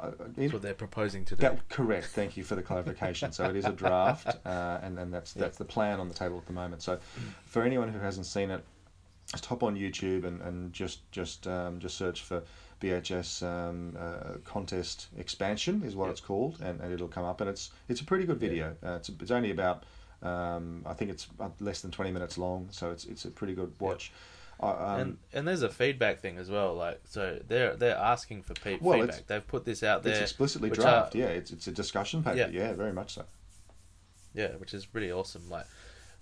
[0.00, 1.40] uh, in- That's what they're proposing to do.
[1.42, 2.06] that correct.
[2.06, 3.30] Thank you for the clarification.
[3.30, 6.36] So it is a draft, uh, and and that's that's the plan on the table
[6.38, 6.82] at the moment.
[6.82, 6.98] So
[7.46, 8.64] for anyone who hasn't seen it,
[9.30, 12.42] just hop on YouTube and, and just just um, just search for
[12.82, 16.12] BHS um, uh, contest expansion is what Yep.
[16.12, 17.40] it's called, and, and it'll come up.
[17.40, 18.76] And it's it's a pretty good video.
[18.84, 19.84] Uh, it's it's only about
[20.22, 23.54] um, I think it's uh, less than twenty minutes long, so it's it's a pretty
[23.54, 24.12] good watch.
[24.60, 26.74] I um, and and there's a feedback thing as well.
[26.74, 29.26] Like so, they're they're asking for pe- Well, feedback.
[29.26, 30.12] They've put this out there.
[30.12, 31.14] it's explicitly draft.
[31.14, 32.36] are- yeah, it's it's a discussion paper.
[32.36, 32.48] Yeah.
[32.48, 33.24] Yeah, very much so.
[34.34, 35.48] Yeah, which is really awesome.
[35.50, 35.66] Like,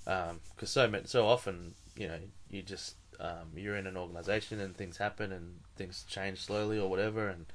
[0.05, 2.19] because so so often, you know,
[2.51, 6.89] you just um, you're in an organization and things happen and things change slowly or
[6.89, 7.47] whatever, and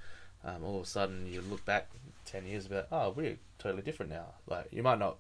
[0.44, 1.90] um, all of a sudden you look back
[2.26, 4.36] ten years about, oh, we're totally different now.
[4.48, 5.18] Like, you might not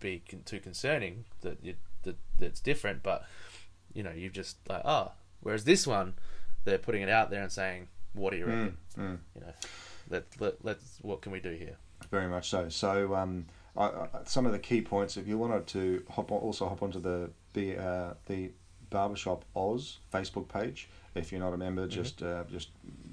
[0.00, 3.24] be con- too concerning that you that that's different, but
[3.94, 6.14] you know, you've just like, oh, whereas this one,
[6.64, 8.76] they're putting it out there and saying, what do you reckon?
[8.98, 9.18] Mm, mm.
[9.34, 9.52] You know,
[10.08, 11.76] let let let's what can we do here?
[12.10, 12.68] Very much so.
[12.68, 15.16] So, um, I, I, some of the key points.
[15.16, 18.50] If you wanted to hop on, also hop onto the the uh, the
[18.92, 20.88] Barbershop Oz Facebook page.
[21.14, 22.68] If you're not a member, just uh, just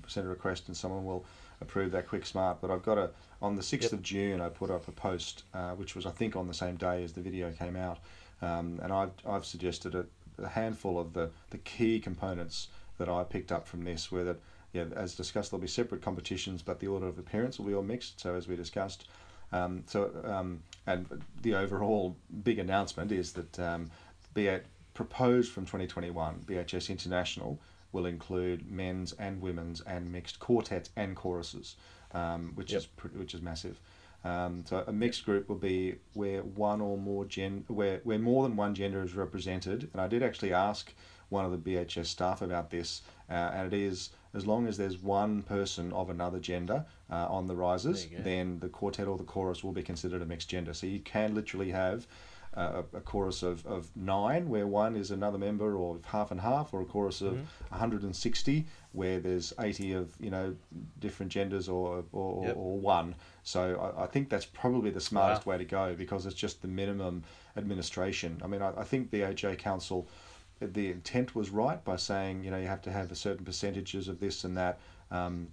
[0.07, 1.25] send a request and someone will
[1.61, 2.61] approve that quick smart.
[2.61, 3.09] But I've got a
[3.41, 3.93] on the sixth Yep.
[3.99, 4.41] of June.
[4.41, 7.13] I put up a post, uh, which was I think on the same day as
[7.13, 7.99] the video came out,
[8.41, 10.05] um, and I've I've suggested a,
[10.37, 12.67] a handful of the the key components
[12.97, 14.37] that I picked up from this, where that
[14.73, 17.81] yeah, as discussed, there'll be separate competitions, but the order of appearance will be all
[17.81, 18.19] mixed.
[18.19, 19.07] So as we discussed,
[19.51, 23.89] um, so um, and the overall big announcement is that um,
[24.35, 24.61] B8
[25.03, 27.57] proposed from 2021, BHS International
[27.93, 31.77] will include men's and women's and mixed quartets and choruses,
[32.13, 32.81] um, which Yep.
[32.81, 32.87] is
[33.21, 33.79] which is massive.
[34.25, 38.43] Um, so a mixed group will be where one or more gen where where more
[38.43, 39.89] than one gender is represented.
[39.93, 40.93] And I did actually ask
[41.29, 44.97] one of the BHS staff about this, uh, and it is as long as there's
[45.01, 48.23] one person of another gender uh, on the risers, There you go.
[48.23, 50.73] then the quartet or the chorus will be considered a mixed gender.
[50.73, 52.05] So you can literally have
[52.53, 56.73] a, a chorus of, of nine where one is another member or half and half,
[56.73, 57.43] or a chorus of Mm-hmm.
[57.69, 60.55] 160 where there's 80 of you know
[60.99, 62.55] different genders or or, Yep.
[62.57, 63.15] or one.
[63.43, 65.51] So I, I think that's probably the smartest Wow.
[65.53, 67.23] way to go because it's just the minimum
[67.55, 68.41] administration.
[68.43, 70.07] I mean, I, I think the AJ Council,
[70.59, 74.07] the intent was right by saying you know you have to have a certain percentages
[74.07, 74.79] of this and that.
[75.11, 75.49] Um,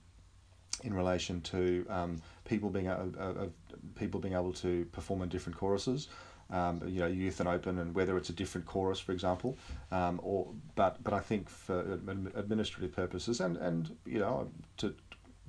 [0.85, 3.49] in relation to um, people being a,
[3.95, 6.09] people being able to perform in different choruses,
[6.51, 9.57] um, you know, youth and open, and whether it's a different chorus, for example,
[9.91, 11.99] um, or but but I think for
[12.35, 14.95] administrative purposes and and you know to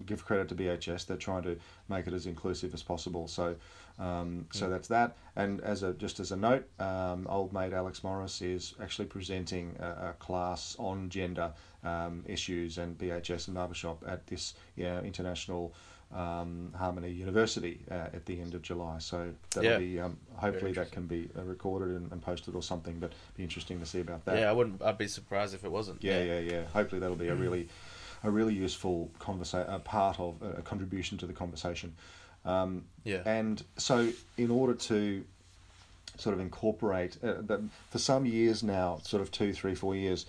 [0.06, 1.58] give credit to BHS, they're trying to
[1.89, 3.28] make it as inclusive as possible.
[3.28, 3.56] So
[4.00, 5.18] um, so that's that.
[5.36, 9.76] And as a just as a note, um, old mate Alex Morris is actually presenting
[9.80, 11.52] a, a class on gender
[11.84, 15.74] um, issues and BHS and barbershop at this yeah, international
[16.14, 18.99] um, Harmony University uh, at the end of July.
[18.99, 19.78] So that'll Yeah.
[19.78, 22.99] be um, hopefully that can be uh, recorded and, and posted or something.
[22.99, 24.39] But be interesting to see about that.
[24.39, 24.82] Yeah, I wouldn't.
[24.82, 26.03] I'd be surprised if it wasn't.
[26.03, 26.64] Yeah, yeah, yeah.
[26.74, 27.68] Hopefully that'll be a really,
[28.24, 31.95] a really useful conversation, a part of a contribution to the conversation.
[32.45, 33.24] Um, Yeah.
[33.26, 35.26] and so, in order to
[36.18, 40.26] sort of incorporate, uh, the, for some years now, sort of two, three, four years,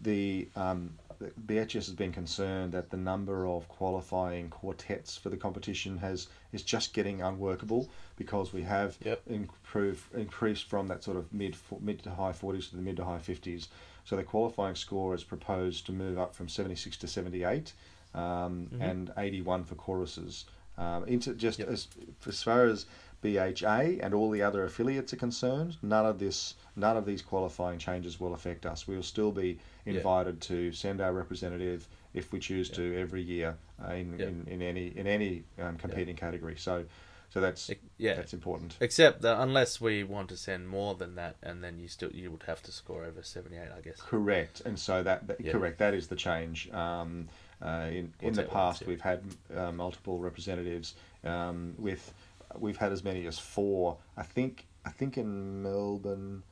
[0.00, 1.07] the um, the
[1.46, 6.62] BHS has been concerned that the number of qualifying quartets for the competition has is
[6.62, 9.22] just getting unworkable because we have Yep.
[9.26, 13.04] improved increased from that sort of mid mid to high forties to the mid to
[13.04, 13.68] high fifties.
[14.04, 17.72] So the qualifying score is proposed to move up from seventy six to seventy eight,
[18.14, 18.80] um, Mhm.
[18.80, 20.44] and eighty one for choruses.
[20.76, 21.68] Um, into just Yep.
[21.68, 21.88] as
[22.26, 22.86] as far as
[23.20, 27.80] BHA and all the other affiliates are concerned, none of this, none of these qualifying
[27.80, 28.86] changes will affect us.
[28.86, 29.58] We will still be
[29.88, 29.98] Yeah.
[29.98, 34.26] invited to send our representative if we choose to every year uh, in, Yeah.
[34.26, 36.56] in, in any in any um, competing category.
[36.56, 36.84] So,
[37.30, 38.14] so that's yeah.
[38.14, 38.76] that's important.
[38.80, 42.30] Except that unless we want to send more than that, and then you still you
[42.30, 44.00] would have to score over seventy eight, I guess.
[44.00, 45.52] Correct, and so that, that Yeah.
[45.52, 46.70] correct that is the change.
[46.72, 47.28] Um,
[47.60, 49.22] uh, in in the past, we've had
[49.54, 52.12] uh, multiple representatives um, with
[52.58, 53.98] we've had as many as four.
[54.16, 56.42] I think I think in Melbourne,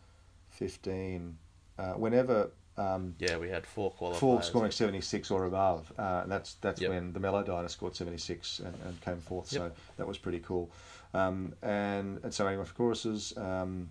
[0.51, 1.39] fifteen.
[1.79, 4.17] Uh, whenever um, Yeah, we had four qualifiers.
[4.17, 6.91] four scoring seventy six or above, uh, and that's that's Yep.
[6.91, 9.49] when the Melodina scored seventy six and, and came fourth.
[9.49, 10.71] So that was pretty cool.
[11.15, 13.33] Um, and and so anyway for choruses.
[13.37, 13.89] Um,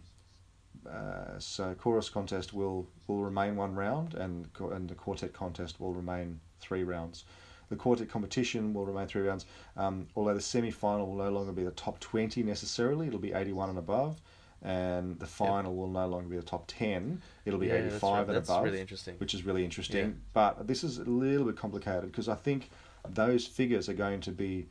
[0.90, 5.94] uh, so chorus contest will will remain one round, and and the quartet contest will
[5.94, 7.26] remain three rounds.
[7.70, 11.52] the quartet competition will remain three rounds, um, although the semi final will no longer
[11.52, 14.22] be the top 20 necessarily, it'll be 81 and above.
[14.66, 18.12] And the final will no longer be the top 10, it'll be Yeah, that's 85
[18.12, 18.20] right.
[18.28, 19.14] and That's above really interesting.
[19.20, 20.06] which is really interesting.
[20.08, 20.12] Yeah.
[20.34, 22.72] But this is a little bit complicated because I think
[23.08, 24.66] those figures are going to be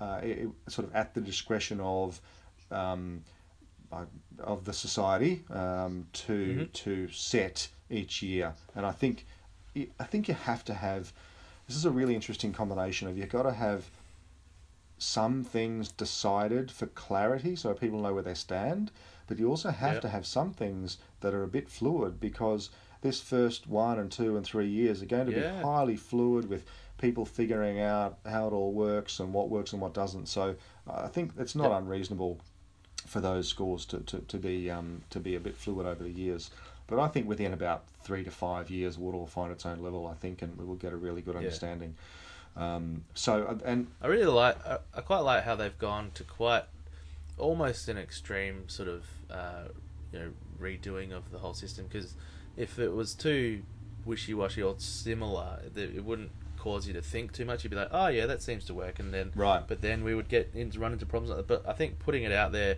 [0.00, 2.20] uh, i- i- sort of at the discretion of
[2.72, 3.22] um,
[3.92, 4.06] uh,
[4.40, 6.32] of the society um, to
[6.68, 6.72] Mhm.
[6.72, 8.54] to set each year.
[8.74, 9.24] And I think
[10.00, 11.12] I think you have to have.
[11.68, 13.88] This is a really interesting combination of you've got to have
[14.98, 18.90] some things decided for clarity so people know where they stand,
[19.26, 20.00] but you also have Yeah.
[20.00, 22.70] to have some things that are a bit fluid because
[23.02, 25.56] this first one and two and three years are going to Yeah.
[25.56, 26.64] be highly fluid with
[26.98, 30.26] people figuring out how it all works and what works and what doesn't.
[30.26, 30.54] So
[30.86, 31.78] I think it's not Yeah.
[31.78, 32.38] unreasonable
[33.06, 36.10] for those scores to, to, to be um, to be a bit fluid over the
[36.12, 36.50] years.
[36.86, 40.06] But I think within about three to five years, Water will find its own level.
[40.06, 41.40] I think, and we will get a really good Yeah.
[41.40, 41.96] understanding.
[42.54, 44.56] Um, so uh, and I really like.
[44.66, 46.64] I quite like how they've gone to quite
[47.38, 49.68] almost an extreme sort of uh,
[50.12, 51.86] you know redoing of the whole system.
[51.88, 52.14] Because
[52.56, 53.62] if it was too
[54.04, 57.64] wishy washy or similar, it, wouldn't cause you to think too much.
[57.64, 59.62] You'd be like, oh yeah, that seems to work, and then Right.
[59.66, 61.30] But then we would get into run into problems.
[61.30, 61.62] Like that.
[61.64, 62.76] But I think putting it out there,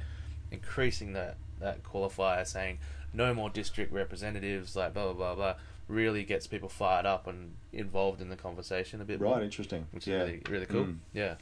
[0.50, 2.78] increasing that that qualifier, saying
[3.12, 5.54] no more district representatives, like blah blah blah blah.
[5.86, 9.86] Really gets people fired up and involved in the conversation a bit more right, interesting.
[9.90, 10.22] which yeah.
[10.22, 10.84] is really really cool.
[10.84, 10.96] Mm.
[11.12, 11.34] Yeah,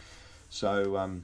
[0.48, 1.22] So, um,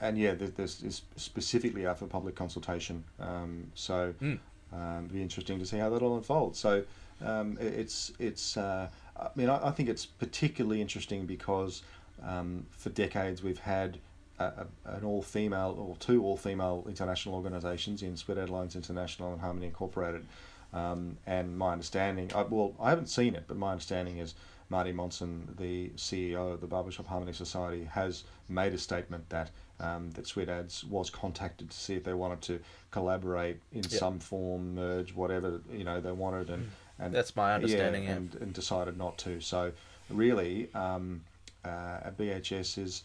[0.00, 3.04] and yeah, this is specifically out for public consultation.
[3.20, 4.38] Um, so, Mm.
[4.72, 6.58] um, it'll be interesting to see how that all unfolds.
[6.58, 6.84] So,
[7.24, 8.56] um, it- it's it's.
[8.56, 11.82] Uh, I mean, I, I think it's particularly interesting because
[12.22, 13.98] um, for decades we've had
[14.38, 14.66] a, a,
[14.96, 20.26] an all-female or two all-female international organisations in Sweet Adelines International and Harmony Incorporated.
[20.74, 24.34] Um, and my understanding, I, well, I haven't seen it, but my understanding is
[24.68, 30.10] Marty Monson, the CEO of the Barbershop Harmony Society, has made a statement that um,
[30.12, 32.60] that Sweet Ads was contacted to see if they wanted to
[32.90, 33.98] collaborate in Yeah.
[33.98, 38.12] some form, merge, whatever you know they wanted, and and That's my understanding, yeah.
[38.16, 39.40] and, and decided not to.
[39.40, 39.72] So
[40.08, 41.22] really, um,
[41.64, 43.02] uh, BHS is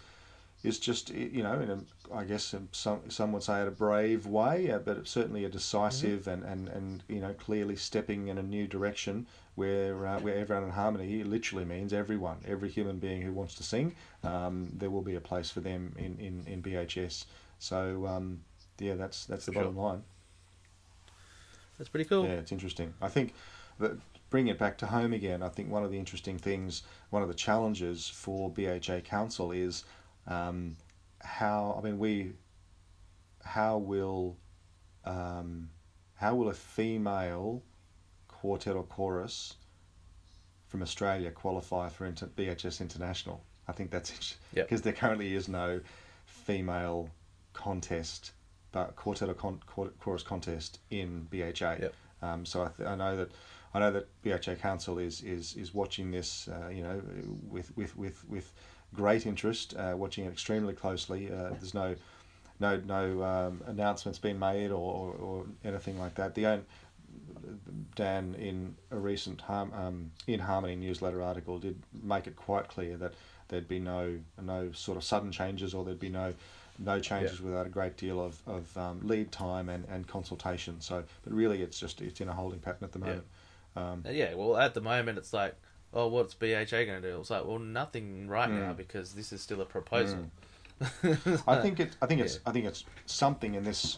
[0.64, 1.80] is just you know in a
[2.14, 5.50] I guess in some some would say in a brave way, uh, but certainly a
[5.50, 10.36] decisive and, and, and you know clearly stepping in a new direction where uh, where
[10.36, 14.90] everyone in harmony literally means everyone, every human being who wants to sing, um, there
[14.90, 17.26] will be a place for them in, in, in BHS.
[17.60, 18.42] So um,
[18.80, 19.64] yeah, that's that's the Sure.
[19.64, 20.04] bottom line.
[21.78, 22.24] that's pretty cool.
[22.24, 22.94] Yeah, it's interesting.
[23.02, 23.34] I think
[23.80, 23.98] that
[24.30, 25.44] bring it back to home again.
[25.44, 29.84] I think one of the interesting things, one of the challenges for BHA Council is
[30.28, 30.78] um,
[31.20, 31.78] how.
[31.78, 32.34] I mean, we.
[33.44, 34.38] How will,
[35.04, 35.72] um,
[36.14, 37.64] how will a female
[38.42, 39.54] quartet or chorus
[40.68, 43.44] from Australia qualify for inter- BHS International?
[43.68, 44.68] I think that's Yep.
[44.68, 45.80] because there currently is no
[46.26, 47.10] female
[47.54, 48.32] contest,
[48.72, 49.62] but quartet or con-
[50.00, 51.76] chorus contest in BHA.
[51.82, 51.94] Yep.
[52.24, 53.30] Um, so I, th- I know that
[53.76, 57.00] I know that BHA Council is is is watching this, uh, you know,
[57.48, 58.52] with with with with
[58.96, 61.32] great interest, uh, watching it extremely closely.
[61.32, 61.96] Uh, there's no
[62.60, 66.34] no no um, announcements being made or, or, or anything like that.
[66.36, 66.66] The own
[67.96, 72.96] Dan in a recent harm, um, in Harmony newsletter article did make it quite clear
[72.98, 73.14] that
[73.50, 76.34] there'd be no no sort of sudden changes or there'd be no
[76.80, 80.80] no changes without a great deal of, of um, lead time and, and consultation.
[80.82, 83.06] So, but really, it's just it's in a holding pattern at the Yeah.
[83.06, 83.26] moment.
[83.76, 85.56] Um, Uh, Yeah, well, at the moment, it's like,
[85.94, 87.20] oh, what's BHA going to do?
[87.20, 88.78] It's like, well, nothing right now Mm.
[88.78, 90.32] because this is still a proposal.
[91.48, 91.96] I think it.
[92.02, 92.36] I think it's.
[92.36, 92.40] Yeah.
[92.50, 93.98] I think it's something in this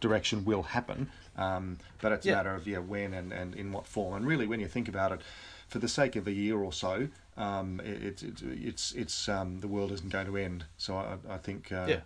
[0.00, 2.34] direction will happen, um, but it's Yeah.
[2.34, 4.14] a matter of yeah when and, and in what form.
[4.14, 5.20] And really, when you think about it,
[5.68, 9.60] for the sake of a year or so, um, it, it's it's it's it's um,
[9.60, 10.64] the world isn't going to end.
[10.76, 11.72] So I, I think.
[11.72, 12.00] Uh, Yeah.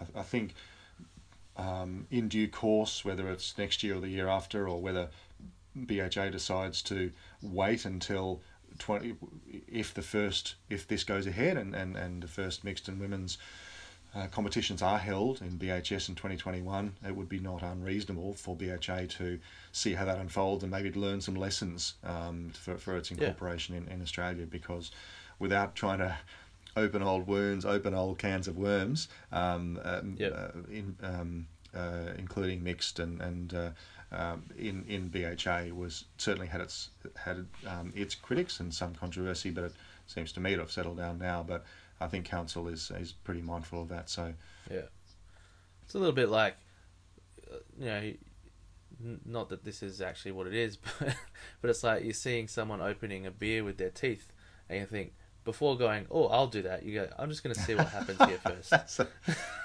[0.00, 0.54] I, I think.
[1.56, 5.08] Um, in due course, whether it's next year or the year after, or whether
[5.74, 7.10] BHA decides to
[7.42, 8.40] wait until
[8.78, 9.16] 20
[9.66, 13.38] if the first if this goes ahead and, and, and the first mixed and women's
[14.14, 19.06] uh, competitions are held in BHS in 2021 it would be not unreasonable for BHA
[19.18, 19.38] to
[19.72, 23.86] see how that unfolds and maybe learn some lessons um, for, for its incorporation in,
[23.88, 24.90] in Australia because
[25.38, 26.16] without trying to
[26.76, 30.32] open old wounds open old cans of worms um, um, Yep.
[30.34, 33.70] uh, in, um, uh, including mixed and, and uh,
[34.10, 39.50] um, in in BHA was certainly had its had um, its critics and some controversy,
[39.50, 39.72] but it
[40.06, 41.44] seems to me to have settled down now.
[41.46, 41.64] But
[42.00, 44.08] I think council is is pretty mindful of that.
[44.08, 44.34] So
[44.70, 44.82] Yeah.
[45.84, 46.56] It's a little bit like,
[47.50, 48.12] uh, you know,
[49.24, 51.14] not that this is actually what it is, but,
[51.60, 54.32] but it's like you're seeing someone opening a beer with their teeth,
[54.68, 55.14] and you think
[55.48, 56.82] before going, oh, I'll do that.
[56.82, 58.70] You go, I'm just going to see what happens here first.
[58.86, 59.06] So,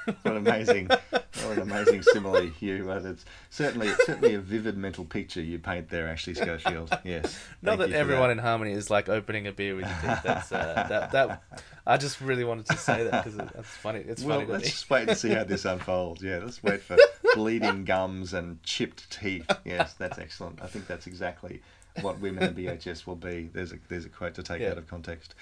[0.06, 2.86] what an amazing, what an amazing simile, Hugh.
[2.86, 6.98] But it's certainly certainly a vivid mental picture you paint there, Ashley Schofield.
[7.04, 7.38] Yes.
[7.62, 10.24] Not that you everyone in Harmony is like opening a beer with your teeth.
[10.24, 11.44] That's uh, that that.
[11.86, 14.00] I just really wanted to say that because that's funny.
[14.00, 14.70] It's well, funny to let's me.
[14.70, 16.24] just wait and see how this unfolds.
[16.24, 16.96] Yeah, let's wait for
[17.36, 19.50] bleeding gums and chipped teeth.
[19.66, 20.62] Yes, that's excellent.
[20.62, 21.62] I think that's exactly
[22.02, 23.50] what women in BHS will be.
[23.54, 24.72] There's a there's a quote to take Yeah.
[24.72, 25.36] out of context.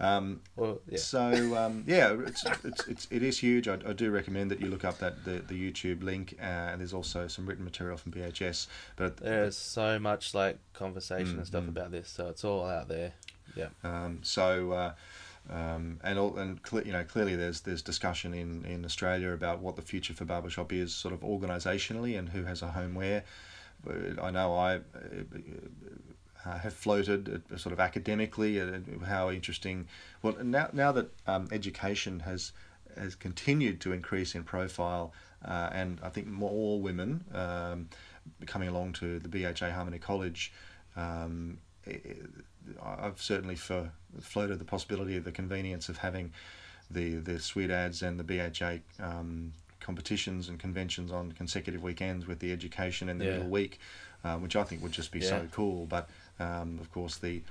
[0.00, 0.98] Um, Well, yeah.
[0.98, 3.68] So um, yeah, it's, it's it's it is huge.
[3.68, 6.36] I, I do recommend that you look up that the, the YouTube link.
[6.40, 8.66] Uh, and there's also some written material from BHS.
[8.96, 11.76] But There's so much like conversation and stuff Mm, mm.
[11.76, 13.12] about this, so it's all out there.
[13.56, 13.68] Yeah.
[13.84, 14.92] Um, so, uh,
[15.48, 19.76] um, and all, and you know clearly there's there's discussion in, in Australia about what
[19.76, 23.22] the future for barbershop is, sort of organisationally, and who has a home where.
[23.86, 24.80] Uh, I know I
[26.44, 29.86] uh, uh, have floated uh, sort of academically uh, how interesting.
[30.22, 32.52] Well, now now that um, education has
[32.96, 35.12] has continued to increase in profile,
[35.44, 37.88] uh, and I think more women um,
[38.46, 40.52] coming along to the BHA Harmony College.
[40.96, 41.58] Um,
[42.82, 43.90] I've certainly for,
[44.20, 46.32] floated the possibility of the convenience of having
[46.90, 52.38] the the Sweet Ads and the BHA um, competitions and conventions on consecutive weekends with
[52.38, 53.32] the education in the Yeah.
[53.32, 53.78] middle week,
[54.24, 55.84] uh, which I think would just be so cool.
[55.86, 56.08] But
[56.40, 57.42] um, of course, the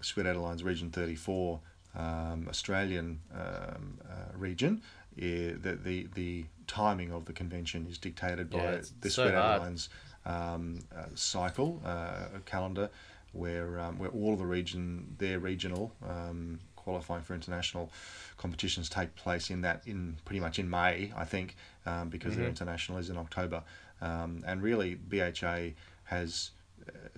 [0.00, 1.60] Sweet Adelines Region 34
[1.96, 4.82] um, Australian um, uh, region,
[5.16, 9.62] the, the the timing of the convention is dictated by Yeah, the so Sweet hard.
[9.62, 9.88] Adelines
[10.26, 12.90] um, uh, cycle uh, calendar,
[13.32, 17.90] where um, where all the region their regional um, qualifying for international
[18.36, 21.56] competitions take place in that in pretty much in May, I think,
[21.86, 22.50] um, because their Mhm.
[22.50, 23.62] international is in October,
[24.00, 26.50] um, and really BHA has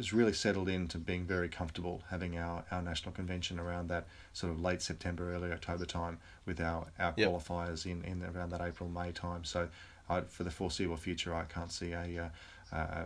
[0.00, 4.50] has really settled into being very comfortable having our, our national convention around that sort
[4.52, 7.28] of late September, early October time with our, our Yep.
[7.28, 9.44] qualifiers in, in around that April, May time.
[9.44, 9.68] So
[10.08, 12.30] I, for the foreseeable future, I can't see a,
[12.72, 13.04] uh, uh, uh,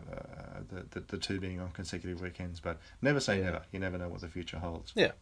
[0.72, 3.44] the, the, the two being on consecutive weekends, but never say Yeah.
[3.46, 3.62] never.
[3.72, 4.92] You never know what the future holds.
[4.94, 5.12] Yeah.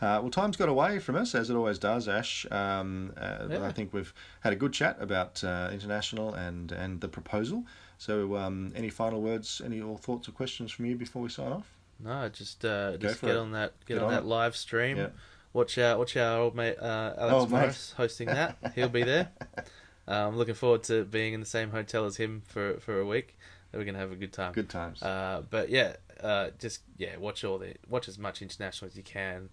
[0.00, 2.44] Uh, well, time's got away from us, as it always does, Ash.
[2.50, 3.64] Um, uh, Yeah.
[3.64, 7.64] I think we've had a good chat about uh, international and, and the proposal.
[8.02, 11.52] So, um, any final words, any or thoughts or questions from you before we sign
[11.52, 11.72] off?
[12.00, 13.36] No, just uh, just get it.
[13.36, 14.96] on that get, Get on, on that live stream.
[14.96, 15.10] Yeah.
[15.52, 16.00] Watch out!
[16.00, 17.58] Watch our old mate uh, Alex Old mate.
[17.60, 18.56] Morris hosting that.
[18.74, 19.30] He'll be there.
[20.08, 23.06] Uh, I'm looking forward to being in the same hotel as him for for a
[23.06, 23.38] week.
[23.72, 24.52] We're gonna have a good time.
[24.52, 25.00] Good times.
[25.00, 29.04] Uh, but yeah, uh, just yeah, watch all the watch as much international as you
[29.04, 29.48] can,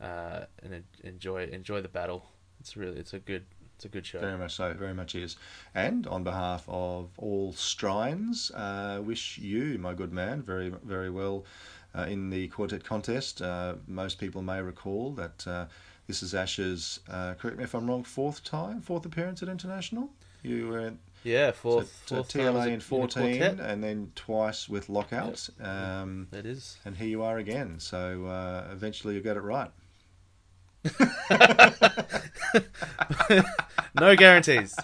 [0.00, 2.30] uh, and enjoy enjoy the battle.
[2.60, 3.44] It's really it's a good
[3.80, 4.18] it's a good show.
[4.18, 5.36] Very much so, very much is.
[5.74, 11.46] And on behalf of all Strines, uh, wish you, my good man, very very well
[11.94, 13.40] uh, in the quartet contest.
[13.40, 15.64] Uh, most people may recall that uh,
[16.06, 20.10] this is Ash's, uh, correct me if I'm wrong, fourth time, fourth appearance at International.
[20.42, 23.60] You were at Yeah, fourth, so, fourth TLA in 14 quartet.
[23.60, 25.48] and then twice with Lockout.
[25.58, 26.76] Um, That is.
[26.84, 27.80] and here you are again.
[27.80, 29.70] So uh, eventually you'll get it right.
[33.94, 34.76] No guarantees.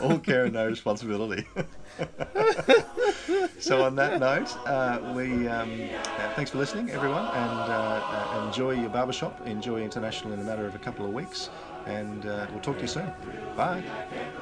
[0.00, 1.46] All care and no responsibility.
[3.58, 5.70] so on that note, uh, we um,
[6.18, 9.46] uh, thanks for listening, everyone, and uh, uh, enjoy your barbershop.
[9.46, 11.50] Enjoy international in a matter of a couple of weeks,
[11.86, 13.10] and uh, we'll talk to you soon.
[13.56, 13.82] Bye.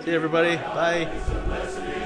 [0.01, 0.57] See you, everybody.
[0.57, 2.03] Bye.